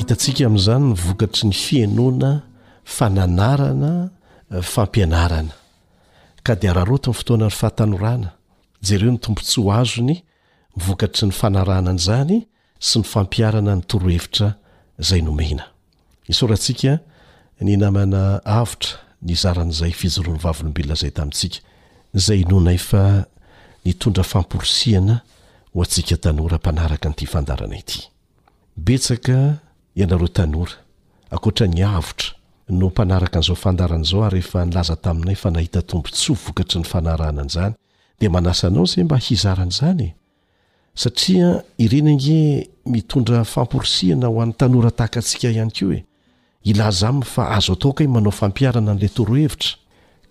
hitantsika 0.00 0.42
ami'zany 0.48 0.84
ny 0.90 0.94
vokatry 1.04 1.44
ny 1.50 1.54
fianoana 1.64 2.30
fananarana 2.96 3.92
fampianarana 4.72 5.54
ka 6.42 6.54
di 6.58 6.66
araroto 6.68 7.10
ny 7.10 7.14
fotoana 7.14 7.46
ny 7.46 7.50
fahatanorana 7.54 8.28
jereo 8.82 9.10
ny 9.14 9.18
tompon 9.18 9.44
tsy 9.46 9.60
ho 9.62 9.70
azony 9.72 10.16
vokatry 10.76 11.24
ny 11.28 11.32
fanaranany 11.32 11.94
izany 11.98 12.36
sy 12.82 12.98
ny 12.98 13.06
fampiarana 13.06 13.72
ny 13.78 13.82
torohevitra 13.90 14.48
zay 15.08 15.22
nomena 15.22 15.64
isorantsika 16.30 16.92
ny 17.62 17.72
namana 17.78 18.22
avotra 18.44 18.92
ny 19.26 19.34
zaran'izay 19.42 19.92
fijoroany 20.00 20.38
vavolombilna 20.44 20.94
zay 21.00 21.10
tamintsia 21.10 21.62
ay 22.34 22.42
onay 22.58 22.78
a 23.02 23.24
nitondra 23.84 24.24
famporosiana 24.32 25.14
ho 25.74 25.78
antsika 25.84 26.16
tanora 26.24 26.56
mpanaraka 26.58 27.06
nyity 27.08 27.26
fandarana 27.32 27.76
ity 27.82 27.98
betsaka 28.84 29.36
ianareo 29.98 30.28
tanora 30.36 30.74
akoatra 31.34 31.66
ny 31.70 31.80
avotra 31.96 32.28
no 32.68 32.86
mpanaraka 32.86 33.38
an'izao 33.40 33.56
fandaranaizao 33.56 34.24
ary 34.24 34.38
ehefa 34.38 34.64
nilaza 34.64 34.96
taminay 34.96 35.32
efa 35.32 35.50
nahita 35.50 35.82
tombo-ts 35.82 36.28
ho 36.28 36.34
vokatry 36.34 36.80
ny 36.80 36.84
fanahranan'izany 36.86 37.72
dia 38.20 38.30
manasa 38.30 38.66
anao 38.66 38.84
izay 38.84 39.04
mba 39.04 39.16
hizaran'izanye 39.18 40.14
satria 40.94 41.62
ireny 41.78 42.08
ange 42.14 42.68
mitondra 42.86 43.44
famporosiana 43.44 44.26
ho 44.28 44.42
an'ny 44.42 44.54
tanora 44.54 44.90
tahakantsika 44.98 45.46
ihany 45.50 45.70
koa 45.74 45.96
e 45.98 46.02
ilaza 46.70 47.12
miny 47.12 47.26
fa 47.34 47.42
azo 47.56 47.72
ataoka 47.74 48.04
n 48.04 48.08
e 48.10 48.12
manao 48.14 48.32
fampiarana 48.40 48.90
an'ilay 48.94 49.10
toro 49.16 49.34
hevitra 49.42 49.72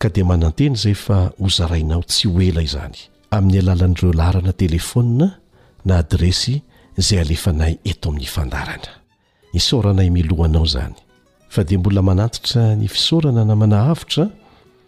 ka 0.02 0.08
dia 0.14 0.26
mananteny 0.32 0.74
izay 0.80 0.96
fa 1.06 1.18
hozarainao 1.42 2.04
tsy 2.10 2.26
hoela 2.34 2.62
izany 2.68 2.98
amin'ny 3.36 3.60
alalan'ireo 3.64 4.12
larana 4.20 4.54
telefonna 4.62 5.28
na 5.88 5.94
adresy 6.04 6.56
izay 7.00 7.20
alefanay 7.26 7.74
eto 7.92 8.08
amin'ny 8.10 8.28
fandarana 8.36 8.92
nisaoranay 9.54 10.08
milohanao 10.18 10.64
izany 10.72 10.96
fa 11.52 11.64
dia 11.68 11.80
mbola 11.80 12.02
manantitra 12.02 12.76
ny 12.76 12.88
fisaorana 12.88 13.44
namanahavitra 13.46 14.24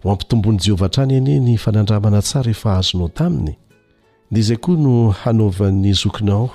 ho 0.04 0.12
ampitombony 0.14 0.60
jehovah 0.66 0.90
trany 0.94 1.18
ane 1.20 1.34
ny 1.46 1.56
fanandramana 1.64 2.22
tsara 2.28 2.50
efa 2.56 2.70
azonao 2.80 3.10
taminy 3.18 3.54
dia 4.32 4.40
izay 4.44 4.58
koa 4.64 4.80
no 4.86 4.96
hanaovan'ny 5.22 5.92
zokinao 6.04 6.46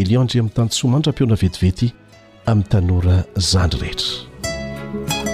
eliondry 0.00 0.40
amin'ny 0.40 0.56
tanysoamandra-peoana 0.56 1.36
vetivety 1.42 1.86
amin'ny 2.50 2.68
tanora 2.72 3.18
zandry 3.50 3.82
rehetra 3.92 5.31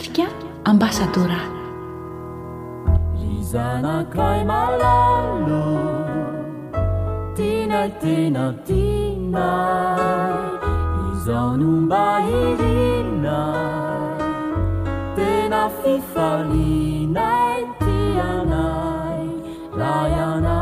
arqa 0.00 0.26
ambassadora 0.72 1.40
izana 3.38 3.96
klai 4.12 4.40
malalo 4.50 5.64
tina 7.36 7.82
tena 8.02 8.44
tina 8.68 9.48
izanumbairina 11.10 13.38
tena 15.16 15.62
fifalinae 15.80 17.60
tianai 17.84 19.26
layana 19.80 20.56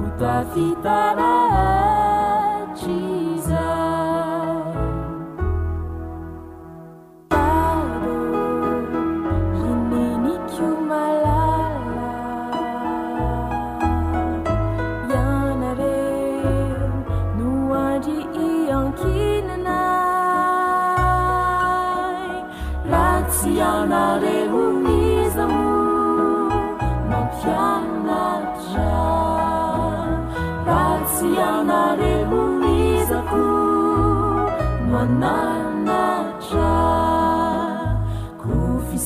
utatitara 0.00 1.34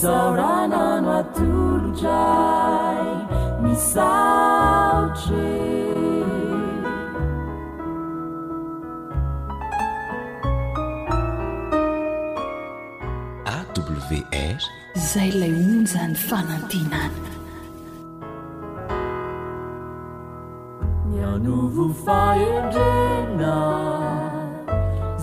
zao 0.04 0.30
ranano 0.38 1.10
atolotray 1.20 3.06
misaotre 3.62 5.52
awr 13.54 14.62
zay 15.10 15.30
lay 15.40 15.52
ono 15.64 15.84
zany 15.92 16.14
fanantinana 16.28 17.30
nyanovo 21.12 21.84
faindrena 22.06 23.56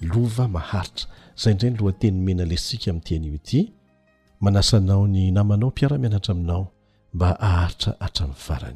lova 0.00 0.48
maharitra 0.48 1.08
za 1.36 1.54
nreny 1.54 1.76
loatenmenalasika 1.80 2.92
mtay 2.92 3.38
nanao 4.40 5.08
mpiaramianatra 5.70 6.32
aminao 6.32 6.72
mba 7.14 7.40
ahaihazatsika 7.40 8.72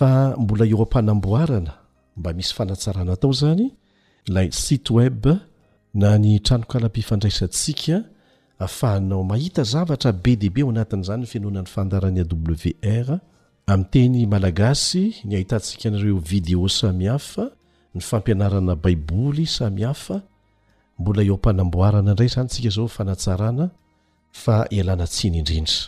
ah, 0.00 0.36
mbola 0.36 0.64
eoampanaoana 0.66 1.72
mba 2.16 2.32
misy 2.32 2.54
fanatsarana 2.54 3.16
taozany 3.16 3.72
a 4.36 4.50
sit 4.52 4.90
web 4.90 5.26
na 5.94 6.18
ny 6.18 6.38
tranokala-pifandraisantsika 6.38 8.04
afahanao 8.58 9.24
mahita 9.24 9.62
zavatra 9.62 10.12
be 10.12 10.36
deibe 10.36 10.62
o 10.62 10.70
anatin'zany 10.70 11.20
ny 11.22 11.26
fianonan'ny 11.26 11.66
fandaran'nya 11.74 12.24
wr 12.50 13.20
amin'nyteny 13.72 14.20
malagasy 14.32 15.06
ny 15.24 15.34
ahitantsika 15.40 15.88
anareo 15.88 16.18
vidéo 16.30 16.68
samihafa 16.68 17.44
ny 17.94 18.00
fampianarana 18.00 18.74
baiboly 18.84 19.44
samihafa 19.56 20.16
mbola 20.98 21.20
eo 21.28 21.34
m-panamboarana 21.38 22.10
ndray 22.14 22.28
zanytsikazao 22.34 22.88
fanatsarana 22.96 23.64
fa 24.42 24.56
ilana 24.76 25.06
tsiny 25.12 25.36
indrindra 25.40 25.80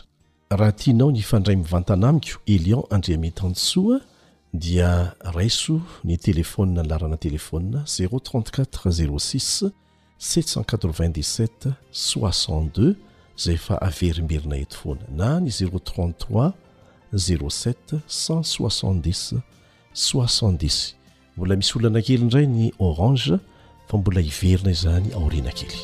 raha 0.59 0.73
tianao 0.81 1.11
ny 1.15 1.21
fandray 1.31 1.57
mivantanamiko 1.57 2.39
elion 2.55 2.83
andriametansoa 2.95 4.01
dia 4.63 4.91
raiso 5.35 5.75
ny 6.05 6.17
telefonna 6.17 6.81
ny 6.83 6.89
larana 6.89 7.17
telefonna 7.17 7.83
034 7.85 8.89
06 8.89 9.71
787 10.21 11.73
62 11.93 12.95
zay 13.43 13.57
fa 13.57 13.75
averimberina 13.89 14.57
etfoana 14.57 15.05
na 15.17 15.41
ny 15.41 15.51
033 15.51 16.53
07 17.15 18.01
16 18.07 19.43
60 19.95 20.97
mbola 21.37 21.57
misy 21.57 21.77
oloanakely 21.79 22.15
indray 22.23 22.47
ny 22.49 22.71
orange 22.79 23.37
fa 23.89 23.97
mbola 23.99 24.21
hiverina 24.21 24.71
izany 24.71 25.13
aoriana 25.15 25.53
kely 25.59 25.77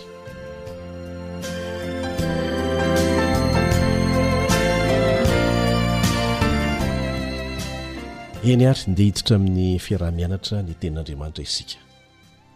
eny 8.52 8.64
ary 8.70 8.82
ndehahiditra 8.90 9.36
amin'ny 9.38 9.68
fiarah-mianatra 9.84 10.56
ny 10.66 10.72
tenin'andriamanitra 10.80 11.42
isika 11.48 11.76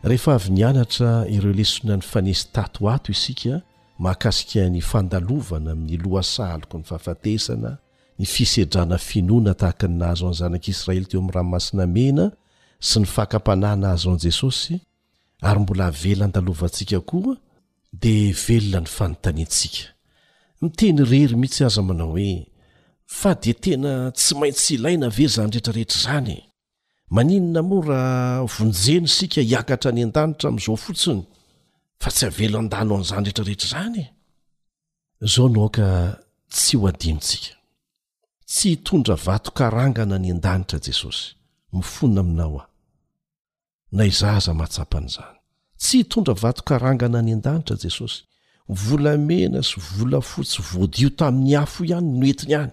rehefa 0.09 0.31
avy 0.39 0.51
nianatra 0.59 1.11
ireo 1.37 1.55
lesoina 1.61 1.95
ny 2.01 2.03
fanesy 2.13 2.45
tato 2.55 2.81
ato 2.95 3.09
isika 3.17 3.53
mahakasika 4.03 4.63
ny 4.75 4.81
fandalovana 4.91 5.69
amin'ny 5.73 5.97
loa 6.05 6.23
sahliko 6.35 6.77
ny 6.81 6.85
fahafatesana 6.91 7.71
ny 8.19 8.25
fisedrana 8.27 8.99
finoana 8.99 9.55
tahaka 9.55 9.89
ny 9.89 9.95
nahazo 10.01 10.27
any 10.27 10.35
zanak'israely 10.39 11.07
teo 11.09 11.21
amin'ny 11.21 11.35
rahanmasina 11.37 11.85
mena 11.95 12.25
sy 12.81 13.01
ny 13.03 13.07
fakampanahyna 13.15 13.91
azo 13.93 14.11
an'i 14.11 14.23
jesosy 14.25 14.77
ary 15.43 15.61
mbola 15.61 15.87
avela 15.93 16.25
an-dalovantsika 16.27 17.01
koa 17.11 17.35
dia 18.03 18.33
velona 18.47 18.81
ny 18.85 18.89
fanontaniantsika 18.97 19.85
miteny 20.63 21.01
rery 21.11 21.37
mihitsy 21.41 21.65
aza 21.65 21.83
manao 21.83 22.11
hoe 22.17 22.47
fa 23.19 23.31
di 23.43 23.53
tena 23.65 23.91
tsy 24.17 24.33
maintsy 24.41 24.75
ilaina 24.75 25.07
ave 25.13 25.27
zany 25.35 25.51
retrarehetra 25.57 25.99
zany 26.07 26.37
maninona 27.15 27.61
moa 27.69 27.85
raha 27.89 28.47
vonjeny 28.55 29.07
isika 29.11 29.41
hiakatra 29.49 29.89
any 29.93 30.03
an-danitra 30.07 30.49
amn'izao 30.51 30.77
fotsiny 30.85 31.23
fa 32.03 32.09
tsy 32.11 32.25
havelo 32.29 32.57
an-dano 32.63 32.93
an'zany 32.99 33.27
retrarehetra 33.29 33.69
zany 33.75 34.03
zao 35.33 35.49
no 35.53 35.61
oka 35.69 35.87
tsy 36.55 36.75
ho 36.81 36.87
adinotsika 36.93 37.53
tsy 38.47 38.69
hitondra 38.71 39.17
vatokarangana 39.27 40.19
ny 40.23 40.31
an-danitra 40.33 40.79
jesosy 40.87 41.27
mifona 41.75 42.21
aminao 42.23 42.49
aho 42.59 42.65
na 43.93 44.05
iza 44.07 44.39
za 44.45 44.53
mahatsapan'izany 44.55 45.39
tsy 45.83 45.97
hitondra 45.99 46.35
vatokarangana 46.43 47.23
ny 47.27 47.33
an-danitra 47.37 47.77
jesosy 47.83 48.23
volamena 48.69 49.61
sy 49.67 49.77
volafotsy 49.93 50.63
voadio 50.71 51.11
tamin'ny 51.19 51.57
afo 51.63 51.85
ihany 51.85 52.09
noentiny 52.19 52.55
any 52.63 52.71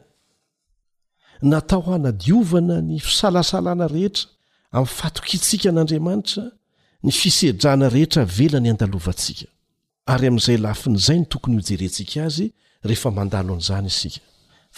natao 1.41 1.93
anadiovana 1.95 2.77
ny 2.81 2.99
fisalasalana 3.07 3.87
rehetra 3.93 4.29
am'n 4.77 4.91
fatokitsika 4.99 5.69
n'andriamanitra 5.71 6.43
ny 7.03 7.11
fisedrana 7.21 7.85
rehetra 7.95 8.21
velany 8.37 8.69
andalovatsika 8.73 9.47
ary 10.13 10.27
amin'izay 10.29 10.57
lafin'izay 10.65 11.17
ny 11.19 11.25
tokony 11.33 11.55
ho 11.57 11.63
jerentsika 11.69 12.23
azy 12.27 12.45
rehefa 12.87 13.09
mandaloan'izany 13.17 13.87
isika 13.93 14.21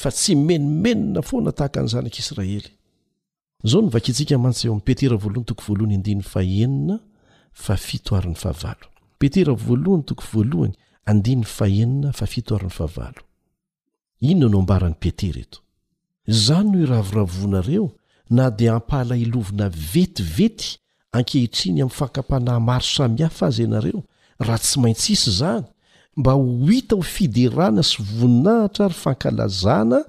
fa 0.01 0.09
tsy 0.17 0.33
menomenna 0.35 1.21
fona 1.29 1.51
tahaka 1.55 1.79
ny 1.81 1.87
zanak'israely 1.93 2.63
zao 3.69 3.81
nvaita 3.81 4.37
masy 4.37 4.67
petera 4.85 5.15
volohny 5.23 5.45
too 5.49 5.55
aohyad 5.65 6.25
ahena 6.37 6.95
fa 7.63 7.75
fitoany 7.85 8.35
aapeter 8.47 9.55
voalohany 9.65 10.03
toko 10.09 10.23
voalohny 10.33 10.73
andy 11.11 11.33
ahenna 11.59 12.11
faionyainonno 12.11 14.61
barn'y 14.69 14.95
petera 15.03 15.39
eto 15.45 15.59
za 16.45 16.57
no 16.63 16.75
iravoravonareo 16.85 17.85
na 18.37 18.45
dia 18.57 18.71
ampahalailovina 18.77 19.67
vetivety 19.93 20.67
ankehitriny 21.17 21.79
ami'ny 21.81 21.93
fakapahnahymaro 21.99 22.85
samihafa 22.95 23.45
azy 23.47 23.61
ianareo 23.65 23.99
raha 24.47 24.59
tsy 24.63 24.75
maintsy 24.81 25.09
isy 25.15 25.31
z 25.39 25.41
mba 26.17 26.33
ho 26.33 26.67
hita 26.71 26.95
ho 26.95 27.01
fiderana 27.01 27.83
sy 27.83 27.97
voninahitra 27.99 28.85
ary 28.87 28.95
fankalazana 29.03 29.99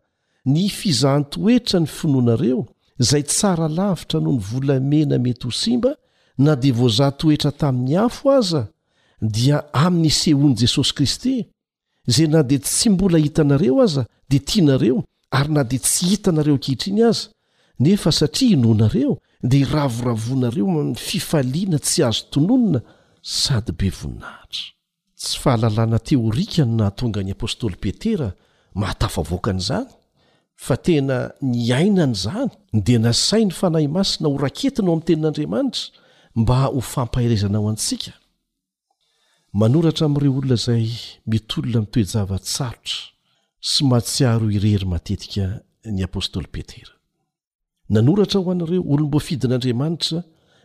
ny 0.55 0.65
fizahantoetra 0.79 1.79
ny 1.83 1.89
finoanareo 1.99 2.61
izay 3.03 3.25
tsara 3.27 3.67
lavitra 3.79 4.19
noho 4.23 4.37
ny 4.39 4.43
volamena 4.51 5.17
mety 5.25 5.45
ho 5.47 5.51
simba 5.63 5.93
na 6.45 6.53
dia 6.61 6.75
voazah 6.79 7.11
toetra 7.21 7.51
tamin'ny 7.61 7.97
afo 8.07 8.25
aza 8.39 8.63
dia 9.37 9.59
amin'nysehoan'i 9.85 10.57
jesosy 10.63 10.93
kristy 10.97 11.35
izay 12.11 12.29
na 12.35 12.41
dia 12.49 12.59
tsy 12.67 12.87
mbola 12.95 13.19
hitanareo 13.25 13.77
aza 13.87 14.03
dia 14.31 14.41
tianareo 14.49 14.97
ary 15.39 15.51
na 15.57 15.63
dia 15.71 15.81
tsy 15.87 16.03
hitanareo 16.13 16.55
ankihitriny 16.59 17.03
aza 17.11 17.27
nefa 17.83 18.11
satria 18.19 18.55
inonareo 18.57 19.13
dia 19.51 19.61
iravoravonareo 19.67 20.67
in'ny 20.71 20.95
fifaliana 21.09 21.79
tsy 21.87 22.01
azo 22.09 22.23
tononina 22.31 22.81
sady 23.43 23.73
be 23.79 23.89
voninahitra 23.99 24.76
tsy 25.19 25.39
fahalalàna 25.43 25.99
teorikany 26.09 26.73
nahatonga 26.79 27.21
ny 27.27 27.33
apôstoly 27.37 27.77
petera 27.85 28.29
mahatafovoakan'izany 28.81 29.87
fa 30.67 30.75
tena 30.85 31.19
ny 31.53 31.69
ainany 31.81 32.15
izany 32.19 32.51
dia 32.87 32.99
nasai 33.07 33.43
ny 33.49 33.53
fanahy 33.61 33.89
masina 33.97 34.27
ho 34.31 34.37
raketina 34.47 34.89
o 34.89 34.93
amin'ny 34.93 35.07
tenin'andriamanitra 35.09 35.85
mba 36.41 36.59
ho 36.75 36.81
fampaherezana 36.95 37.59
ao 37.59 37.69
antsika 37.73 38.13
manoratra 39.61 40.05
ami'ireo 40.09 40.33
olona 40.39 40.57
zay 40.67 40.85
mitolona 41.33 41.79
mtoejaatsarotra 41.85 42.97
sy 43.71 43.81
mahtsiaro 43.93 44.47
irery 44.57 44.87
matetika 44.95 45.45
ny 45.95 46.01
apôstôly 46.09 46.49
petera 46.57 46.93
nanoratra 47.95 48.39
ho 48.43 48.49
an'ireo 48.55 48.83
olombofidin'andriamanitra 48.93 50.19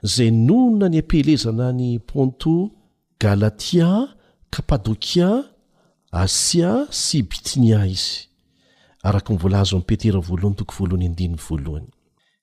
izay 0.07 0.29
noona 0.49 0.85
ny 0.91 0.97
ampelezana 1.01 1.67
ny 1.79 1.87
ponto 2.09 2.51
galatia 3.23 3.87
kapadokia 4.51 5.29
asia 6.11 6.71
sy 6.89 7.23
bitinia 7.29 7.79
izy 7.87 8.27
araka 9.07 9.29
nyvolaazy 9.33 9.73
o 9.75 9.77
ami'ny 9.77 9.87
petera 9.89 10.19
voalohany 10.27 10.55
toko 10.59 10.73
voalohany 10.77 11.07
ndinny 11.13 11.37
voalohany 11.49 11.87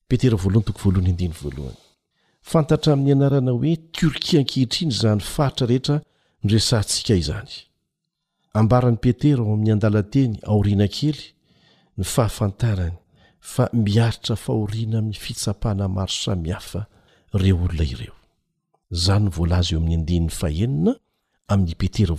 petera 0.08 0.36
voalohany 0.42 0.64
toko 0.68 0.80
voalohany 0.84 1.10
andiny 1.12 1.34
voalohany 1.42 1.76
fantatra 2.52 2.90
amin'ny 2.94 3.12
anarana 3.14 3.52
hoe 3.58 3.74
turkia 3.96 4.40
nkihitriny 4.42 4.92
zany 5.02 5.20
faratra 5.34 5.66
rehetra 5.70 5.96
nyresantsika 6.44 7.14
izany 7.22 7.52
ambaran'ny 8.60 8.98
petera 9.04 9.40
ao 9.42 9.52
amin'ny 9.54 9.72
andalanteny 9.76 10.32
aoriana 10.52 10.88
kely 10.96 11.20
ny 11.98 12.02
fahafantarany 12.14 12.96
fa 13.52 13.64
miaritra 13.86 14.34
fahoriana 14.44 14.96
amin'ny 15.00 15.18
fitsapahana 15.24 15.86
maro 15.96 16.14
samihafa 16.24 16.80
reo 17.42 17.56
olona 17.64 17.84
ireo 17.92 18.16
zany 19.04 19.24
ny 19.26 19.30
volazy 19.36 19.72
eo 19.74 19.78
amin'ny 19.80 19.94
andininy 20.00 20.30
fahenina 20.40 20.92
ytoinona 21.48 22.16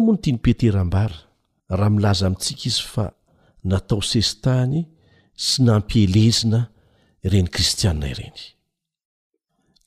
moa 0.00 0.10
ny 0.12 0.16
tiany 0.22 0.36
peterambara 0.42 1.14
raha 1.76 1.90
milaza 1.90 2.26
amintsika 2.26 2.62
izy 2.66 2.82
fa 2.82 3.06
natao 3.64 4.02
sestany 4.02 4.84
sy 5.44 5.62
nampielezina 5.64 6.60
reny 7.30 7.48
kristiana 7.54 8.06
ireny 8.10 8.40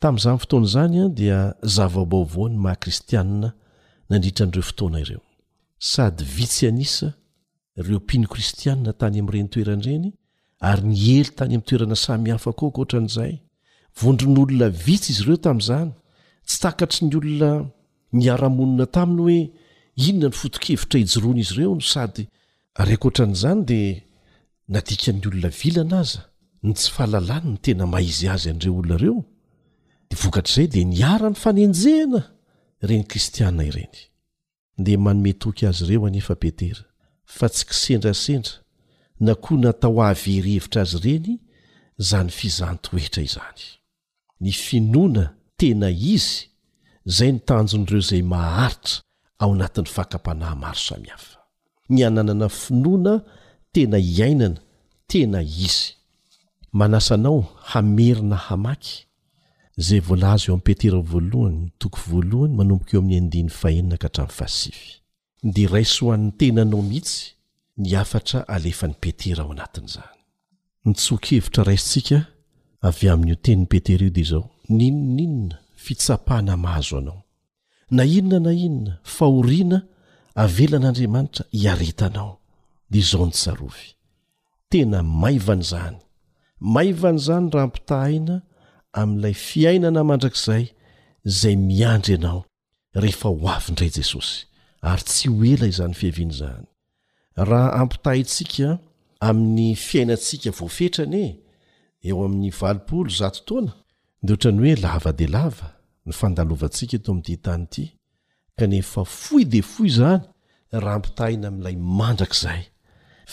ta'zany 0.01 0.39
fotoanazanya 0.41 1.05
dia 1.17 1.39
zavabaovao 1.75 2.45
ny 2.49 2.57
maha 2.63 2.75
kristianna 2.83 3.51
nandritran'reo 4.09 4.61
fotoana 4.63 4.99
ireo 5.03 5.21
sady 5.77 6.23
vitsy 6.35 6.67
anisa 6.67 7.13
reo 7.75 7.99
pino 7.99 8.27
kristianna 8.27 8.93
tany 8.93 9.19
am'ireny 9.21 9.47
toeranyreny 9.53 10.07
ary 10.69 10.83
ny 10.87 10.95
ely 11.15 11.29
tany 11.37 11.53
ami'ny 11.55 11.67
toerana 11.67 11.95
samihafa 11.95 12.51
kok'zay 12.57 13.44
vondro 13.99 14.27
n'olona 14.31 14.67
vitsy 14.69 15.11
izy 15.13 15.23
ireo 15.23 15.37
tamin'izany 15.45 15.91
tsy 16.49 16.57
takatry 16.63 17.05
ny 17.07 17.15
olona 17.19 17.51
niara-monina 18.19 18.85
taminy 18.95 19.19
hoe 19.23 19.37
inona 20.09 20.29
ny 20.33 20.39
foto-khevitra 20.41 20.99
hijoroana 21.01 21.41
izy 21.43 21.53
ireoo 21.55 21.77
sady 21.93 22.23
araikoatran'izany 22.81 23.61
dia 23.69 23.93
nadikany 24.75 25.19
olona 25.29 25.49
vilana 25.59 25.97
aza 26.03 26.19
ny 26.65 26.73
tsy 26.77 26.89
fahalalany 26.95 27.45
ny 27.53 27.57
tena 27.65 27.85
maizy 27.93 28.27
azy 28.35 28.51
an'ireo 28.53 28.73
olona 28.79 28.97
reo 29.03 29.17
d 30.09 30.19
vokatr'izay 30.23 30.67
dia 30.73 30.85
niara 30.93 31.27
ny 31.31 31.37
fanenjena 31.43 32.19
reny 32.87 33.03
kristiana 33.11 33.63
ireny 33.69 33.95
dea 34.85 34.99
manometoky 35.05 35.63
azy 35.69 35.85
ireo 35.87 36.03
anefa 36.09 36.35
petera 36.43 36.83
fa 37.35 37.45
tsy 37.53 37.63
kisendrasendra 37.69 38.55
nakoa 39.25 39.57
natao 39.63 39.97
averhevitra 40.09 40.81
azy 40.83 40.99
ireny 41.15 41.35
zany 42.09 42.29
fizantoetra 42.39 43.21
izany 43.29 43.63
ny 44.45 44.53
finoana 44.53 45.25
tena 45.59 45.87
izy 46.13 46.41
zay 47.15 47.29
nytanjon'ireo 47.35 48.01
zay 48.09 48.21
maharitra 48.33 48.95
ao 49.41 49.49
anatin'ny 49.55 49.89
fakapanahy 49.97 50.57
maro 50.63 50.81
samihafa 50.87 51.39
ny 51.91 51.99
ananana 52.09 52.47
finoana 52.61 53.13
tena 53.73 53.97
hiainana 54.07 54.57
tena 55.09 55.39
izy 55.65 55.83
manasanao 56.79 57.39
hamerina 57.71 58.37
hamaky 58.47 58.93
zay 59.87 59.99
voalazy 60.07 60.45
eo 60.47 60.53
amin'npetera 60.53 60.99
voalohany 61.11 61.57
ny 61.61 61.71
toko 61.81 61.97
voalohany 62.09 62.53
manompoka 62.59 62.91
eo 62.95 63.01
amin'ny 63.03 63.17
andiny 63.23 63.49
faheninaka 63.59 64.07
hatramn'ny 64.07 64.35
fahasify 64.37 64.91
de 65.55 65.63
rai 65.73 65.85
sy 65.91 65.97
ho 66.03 66.11
an'ny 66.15 66.31
tenanao 66.39 66.81
mihitsy 66.89 67.17
ny 67.81 67.89
afatra 68.01 68.39
alefa 68.55 68.87
nypetera 68.91 69.43
ao 69.43 69.51
anatin'izany 69.53 70.19
nytsokevitra 70.85 71.61
raisintsika 71.69 72.19
avy 72.87 73.07
amin'n'iotenyni 73.11 73.65
petera 73.71 74.05
io 74.05 74.11
dia 74.15 74.23
izao 74.27 74.43
ninoninona 74.79 75.57
fitsapahna 75.85 76.53
mahazo 76.63 76.95
anao 77.01 77.19
na 77.95 78.03
inona 78.17 78.39
na 78.45 78.51
inona 78.67 78.93
fahoriana 79.15 79.77
avelan'andriamanitra 80.43 81.43
hiaretanao 81.61 82.31
dia 82.91 83.01
izao 83.05 83.25
ny 83.27 83.33
tsarovy 83.39 83.85
tena 84.71 84.99
maivan' 85.21 85.65
izany 85.67 85.97
maivan' 86.75 87.19
izany 87.21 87.47
raha 87.53 87.65
ampitahaina 87.67 88.35
amin'ilay 88.99 89.35
fiainana 89.47 90.01
mandrakizay 90.09 90.63
izay 91.29 91.55
miandry 91.69 92.13
ianao 92.15 92.41
rehefa 93.03 93.27
ho 93.33 93.47
avindray 93.57 93.91
jesosy 93.97 94.37
ary 94.89 95.03
tsy 95.07 95.25
ho 95.31 95.35
ela 95.53 95.65
izany 95.73 95.93
fihavianyizany 95.99 96.65
raha 97.49 97.69
ampitahaintsika 97.81 98.67
amin'ny 99.27 99.69
fiainantsika 99.87 100.49
voafetrany 100.59 101.17
e 101.29 101.43
eo 102.09 102.17
amin'ny 102.25 102.51
valopolo 102.61 103.09
zato 103.19 103.39
taoana 103.47 103.73
nde 104.21 104.31
oatra 104.33 104.51
ny 104.53 104.59
hoe 104.63 104.75
lava 104.85 105.11
dea 105.19 105.27
lava 105.35 105.67
ny 106.07 106.13
fandalovantsika 106.19 106.93
eto 106.97 107.09
amin''ity 107.13 107.35
tany 107.45 107.63
ity 107.69 107.85
kanefa 108.57 109.01
foy 109.21 109.43
de 109.53 109.61
foy 109.71 109.87
izany 109.91 110.21
raha 110.83 110.97
mpitahina 110.99 111.47
amin'ilay 111.49 111.75
mandrakizay 111.99 112.61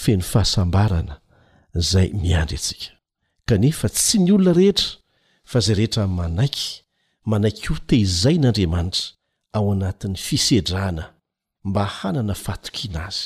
feny 0.03 0.23
fahasambarana 0.33 1.15
zay 1.91 2.09
miandry 2.23 2.57
atsika 2.61 2.91
kanefa 3.49 3.87
tsy 3.97 4.17
ny 4.25 4.31
olona 4.35 4.53
rehetra 4.59 4.89
fa 5.51 5.59
zay 5.67 5.75
rehetra 5.79 6.05
manaiky 6.19 6.65
manaiky 7.31 7.67
o 7.73 7.77
teizay 7.89 8.37
n'andriamanitra 8.41 9.05
ao 9.57 9.67
anatin'ny 9.75 10.17
fisedrahana 10.27 11.05
mba 11.69 11.85
hanana 11.99 12.35
fatokina 12.45 13.01
azy 13.09 13.21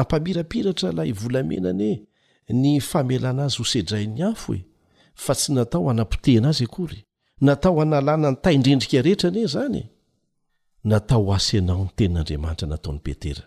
ampamirapiratra 0.00 0.88
ilay 0.92 1.10
volamenane 1.20 1.90
ny 2.62 2.72
famelana 2.88 3.42
azy 3.48 3.58
hosedrain'ny 3.62 4.22
afoe 4.32 4.60
fa 5.14 5.34
tsy 5.34 5.52
natao 5.54 5.90
anapotehna 5.90 6.48
azy 6.48 6.64
akory 6.66 7.00
natao 7.40 7.80
analàna 7.82 8.30
ny 8.30 8.36
taindrindrika 8.44 9.00
rehetra 9.06 9.30
ne 9.30 9.46
zany 9.54 9.82
natao 10.92 11.32
as 11.36 11.46
ianao 11.54 11.84
ny 11.84 11.90
tenin'andriamanitra 11.96 12.66
nataon'ny 12.72 13.00
petera 13.06 13.44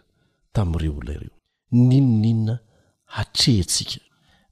tami''ireo 0.56 0.96
areo 1.16 1.34
ninninna 1.90 2.56
harehika 3.16 4.02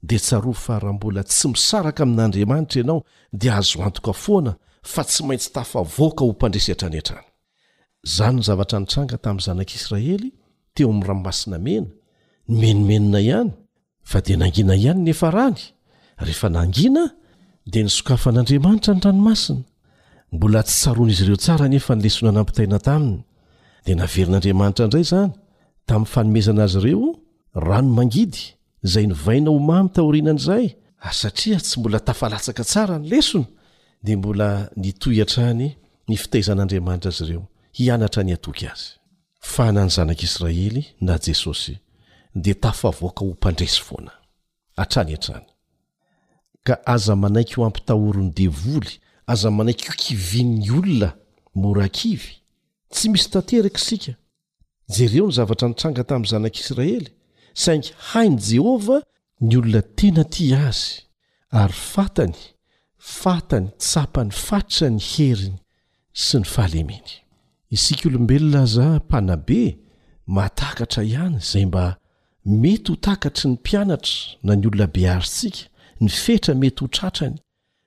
de 0.08 0.16
tsaro 0.26 0.52
faraha 0.64 0.92
mbola 0.96 1.22
tsy 1.30 1.46
misaraka 1.52 2.02
amin'andriamanitra 2.06 2.76
ianao 2.80 3.00
di 3.40 3.48
azoantoka 3.58 4.12
foana 4.24 4.52
fa 4.92 5.02
tsy 5.08 5.20
maintsy 5.28 5.48
tafavoaka 5.56 6.22
hompandreeatra 6.24 6.86
any 6.90 6.98
atanza 7.02 8.52
tanga 8.92 9.16
tami'ny 9.24 9.44
zanak'iraely 9.46 10.28
teo 10.74 10.88
am' 10.92 11.04
ramasina 11.10 11.56
ena 12.96 13.20
eoena 13.20 14.46
ih 14.48 14.64
dan 14.68 15.06
ih 15.10 15.70
rehefanangina 16.18 17.10
dia 17.66 17.82
nisokafan'andriamanitra 17.82 18.94
ny 18.94 19.00
ranomasina 19.04 19.60
mbola 20.32 20.62
tsy 20.62 20.74
tsaoan'izy 20.80 21.24
reo 21.26 21.36
saa 21.40 21.68
nefa 21.68 21.94
nlesona 21.96 22.32
nampitaina 22.32 22.78
tany 22.86 23.10
d 23.86 24.00
averin'andramatra 24.04 24.86
ray 24.94 25.04
zany 25.10 25.30
tamin'ny 25.86 26.10
fanomezana 26.14 26.62
azy 26.64 26.78
ireo 26.80 27.10
aoi 27.76 28.30
zay 28.92 29.06
naina 29.06 29.50
omamytaorinanay 29.50 30.64
ry 30.66 30.74
satria 31.20 31.58
tsy 31.60 31.80
mbola 31.80 32.00
tafalatsaka 32.00 32.64
tsara 32.64 32.98
nylesona 32.98 33.46
di 34.04 34.16
mbola 34.16 34.48
nitoyatrany 34.76 35.66
ny 36.08 36.16
fitazan'andriamanitra 36.16 37.10
azy 37.12 37.24
reo 37.30 37.44
hit 37.72 37.92
nyto 37.92 38.50
a 39.76 39.88
zniraey 39.88 40.82
ssd 41.32 41.86
ka 46.66 46.74
aza 46.94 47.14
manaiky 47.22 47.54
ho 47.56 47.62
ampitahorony 47.68 48.30
devoly 48.42 48.92
aza 49.32 49.50
manaiky 49.58 49.86
o 49.90 49.94
kivian'ny 50.02 50.68
olona 50.78 51.08
mora 51.62 51.88
kivy 51.98 52.32
tsy 52.94 53.04
misy 53.12 53.28
tanteraka 53.34 53.78
isika 53.82 54.12
jereo 54.94 55.26
ny 55.28 55.34
zavatra 55.36 55.66
nitranga 55.70 56.02
tamin'ny 56.08 56.30
zanak'israely 56.32 57.08
saingy 57.62 57.88
hainy 58.10 58.38
jehovah 58.50 59.02
ny 59.48 59.54
olona 59.60 59.82
tena 59.98 60.24
ty 60.34 60.44
azy 60.68 60.86
ary 61.60 61.76
fatany 61.92 62.36
fatany 63.20 63.68
tsapany 63.82 64.30
fatitra 64.46 64.88
ny 64.94 65.00
heriny 65.12 65.56
sy 66.24 66.36
ny 66.40 66.46
fahalemeny 66.54 67.10
isika 67.76 68.04
olombelona 68.08 68.60
aza 68.66 68.86
mpanabe 69.00 69.62
matakatra 70.36 71.00
ihany 71.12 71.36
izay 71.42 71.66
mba 71.70 71.84
mety 72.62 72.88
ho 72.90 72.94
takatry 73.06 73.44
ny 73.50 73.54
mpianatra 73.58 74.16
na 74.46 74.52
ny 74.58 74.64
olona 74.68 74.86
be 74.94 75.02
arytsika 75.16 75.62
ny 76.00 76.08
fetra 76.12 76.54
mety 76.54 76.80
ho 76.84 76.88
tratrany 76.92 77.38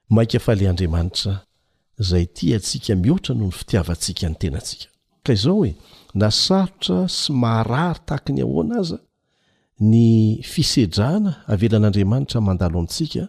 mainka 0.10 0.40
fa 0.42 0.56
le 0.56 0.68
andriamanitra 0.70 1.34
zay 1.98 2.26
ti 2.26 2.54
antsika 2.56 2.96
mihoatra 2.96 3.34
noho 3.36 3.50
ny 3.50 3.58
fitiavantsika 3.60 4.30
ny 4.30 4.36
tenantsika 4.42 4.86
ka 5.24 5.32
izao 5.34 5.54
hoe 5.56 5.72
nasarotra 6.22 6.98
sy 7.18 7.32
maharary 7.42 8.00
tahaki 8.06 8.32
ny 8.34 8.42
ahoana 8.46 8.76
aza 8.82 8.98
ny 9.92 10.02
fisedrahana 10.52 11.32
avelan'andriamanitra 11.54 12.40
mandalo 12.48 12.80
antsika 12.84 13.24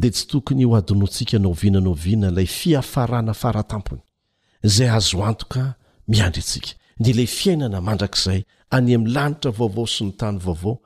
de 0.00 0.08
tsy 0.10 0.26
tokony 0.30 0.64
ho 0.64 0.76
adinoantsika 0.76 1.38
nao 1.38 1.52
vina 1.52 1.80
no 1.80 1.92
viana 1.94 2.28
ilay 2.28 2.46
fiafarana 2.46 3.34
faratampony 3.34 4.02
zay 4.74 4.88
azo 4.96 5.24
antoka 5.24 5.74
miandry 6.08 6.42
ntsika 6.42 6.70
de 7.00 7.10
lay 7.12 7.26
fiainana 7.26 7.80
mandrak'izay 7.80 8.40
any 8.70 8.94
amin'ny 8.94 9.12
lanitra 9.14 9.50
vaovao 9.50 9.86
sy 9.86 10.04
ny 10.04 10.12
tany 10.18 10.38
vaovao 10.38 10.78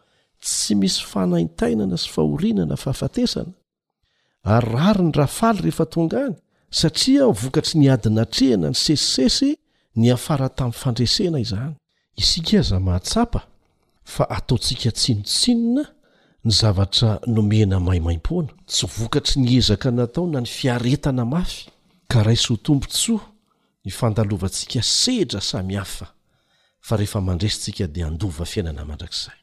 tsy 0.43 0.75
misy 0.79 1.03
fanaintainana 1.07 1.97
sy 1.99 2.11
fahorinana 2.15 2.77
fahafatesana 2.77 3.53
ary 4.55 4.73
rary 4.75 5.03
ny 5.09 5.13
rafaly 5.19 5.61
rehefa 5.65 5.87
tongaany 5.95 6.35
satria 6.81 7.25
vokatry 7.43 7.77
ny 7.81 7.87
adinatrehana 7.95 8.69
ny 8.73 8.79
sesisesy 8.85 9.51
ny 10.01 10.13
afara 10.17 10.49
tamin'ny 10.57 10.79
fandresena 10.83 11.39
izahany 11.45 11.77
isika 12.23 12.63
za 12.69 12.79
mahatsapa 12.87 13.41
fa 14.15 14.25
ataotsika 14.39 14.91
tsinotsinona 14.99 15.83
ny 16.47 16.51
zavatra 16.61 17.11
nomena 17.35 17.77
maimaim-poana 17.89 18.53
tsy 18.71 18.85
vokatry 18.99 19.37
nyezaka 19.43 19.89
natao 19.91 20.27
na 20.33 20.41
ny 20.45 20.49
fiaretana 20.59 21.25
mafy 21.25 21.63
ka 22.11 22.23
raha 22.23 22.39
so 22.47 22.57
tompo 22.57 22.87
tsoa 22.95 23.25
ny 23.85 23.91
fandalovantsika 23.99 24.81
sedra 24.83 25.41
sami 25.43 25.75
hafa 25.75 26.07
fa 26.81 26.97
rehefa 26.97 27.21
mandresitsika 27.21 27.85
dia 27.95 28.07
andova 28.07 28.45
fiainana 28.47 28.85
mandrakzay 28.87 29.37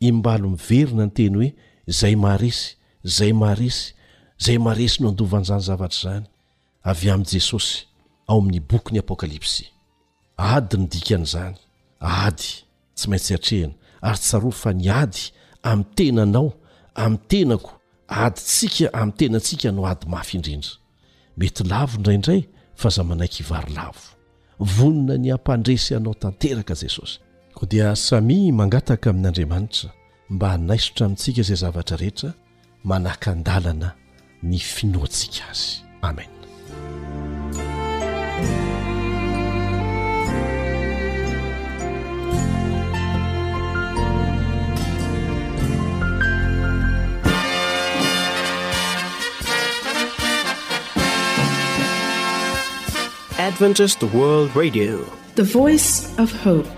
imbalo 0.00 0.50
miverina 0.50 1.04
ny 1.06 1.10
teny 1.16 1.36
hoe 1.38 1.48
izay 1.90 2.14
maharesy 2.22 2.74
zay 3.16 3.32
maharesy 3.40 3.84
izay 4.40 4.58
maharesy 4.64 4.98
no 5.02 5.08
andovan'izany 5.12 5.62
zavatra 5.68 5.96
izany 5.98 6.24
avy 6.90 7.10
amin'i 7.12 7.34
jesosy 7.34 7.74
ao 8.30 8.38
amin'ny 8.40 8.60
boky 8.70 8.90
ny 8.94 9.00
apôkalipsy 9.02 9.64
ady 10.54 10.74
ny 10.78 10.84
dikan' 10.92 11.26
izany 11.28 11.56
ady 12.20 12.48
tsy 12.96 13.06
maintsy 13.10 13.32
atrehina 13.38 13.72
ary 14.06 14.18
tsaro 14.24 14.50
fa 14.60 14.70
ny 14.80 14.86
ady 15.00 15.20
amin'y 15.68 15.90
tenanao 15.96 16.48
amin'y 17.02 17.22
tenako 17.30 17.70
adytsika 18.22 18.86
amiy 19.00 19.14
tenantsika 19.18 19.68
no 19.76 19.82
ady 19.90 20.04
mafy 20.12 20.32
indrindra 20.38 20.74
mety 21.38 21.62
lavo 21.70 21.94
indraindray 21.98 22.40
fa 22.80 22.88
zao 22.94 23.04
manaiky 23.10 23.40
hivarolavo 23.42 24.02
vonina 24.74 25.14
ny 25.22 25.28
ampandresy 25.36 25.90
anao 25.94 26.14
tanteraka 26.22 26.74
jesosy 26.82 27.18
ko 27.58 27.66
dia 27.66 27.90
samia 27.98 28.54
mangataka 28.54 29.10
amin'n'andriamanitra 29.10 29.90
mba 30.30 30.48
hnaisotra 30.54 31.06
amintsika 31.10 31.42
izay 31.42 31.58
zavatra 31.62 31.96
rehetra 31.98 32.30
manakan-dalana 32.88 33.90
ny 34.42 34.60
finoantsika 34.74 35.42
azy 35.50 35.82
amenadventisd 53.38 54.00
world 54.14 54.50
radio 54.62 54.94
the 55.38 55.42
voice 55.58 55.88
f 56.22 56.30
hope 56.46 56.77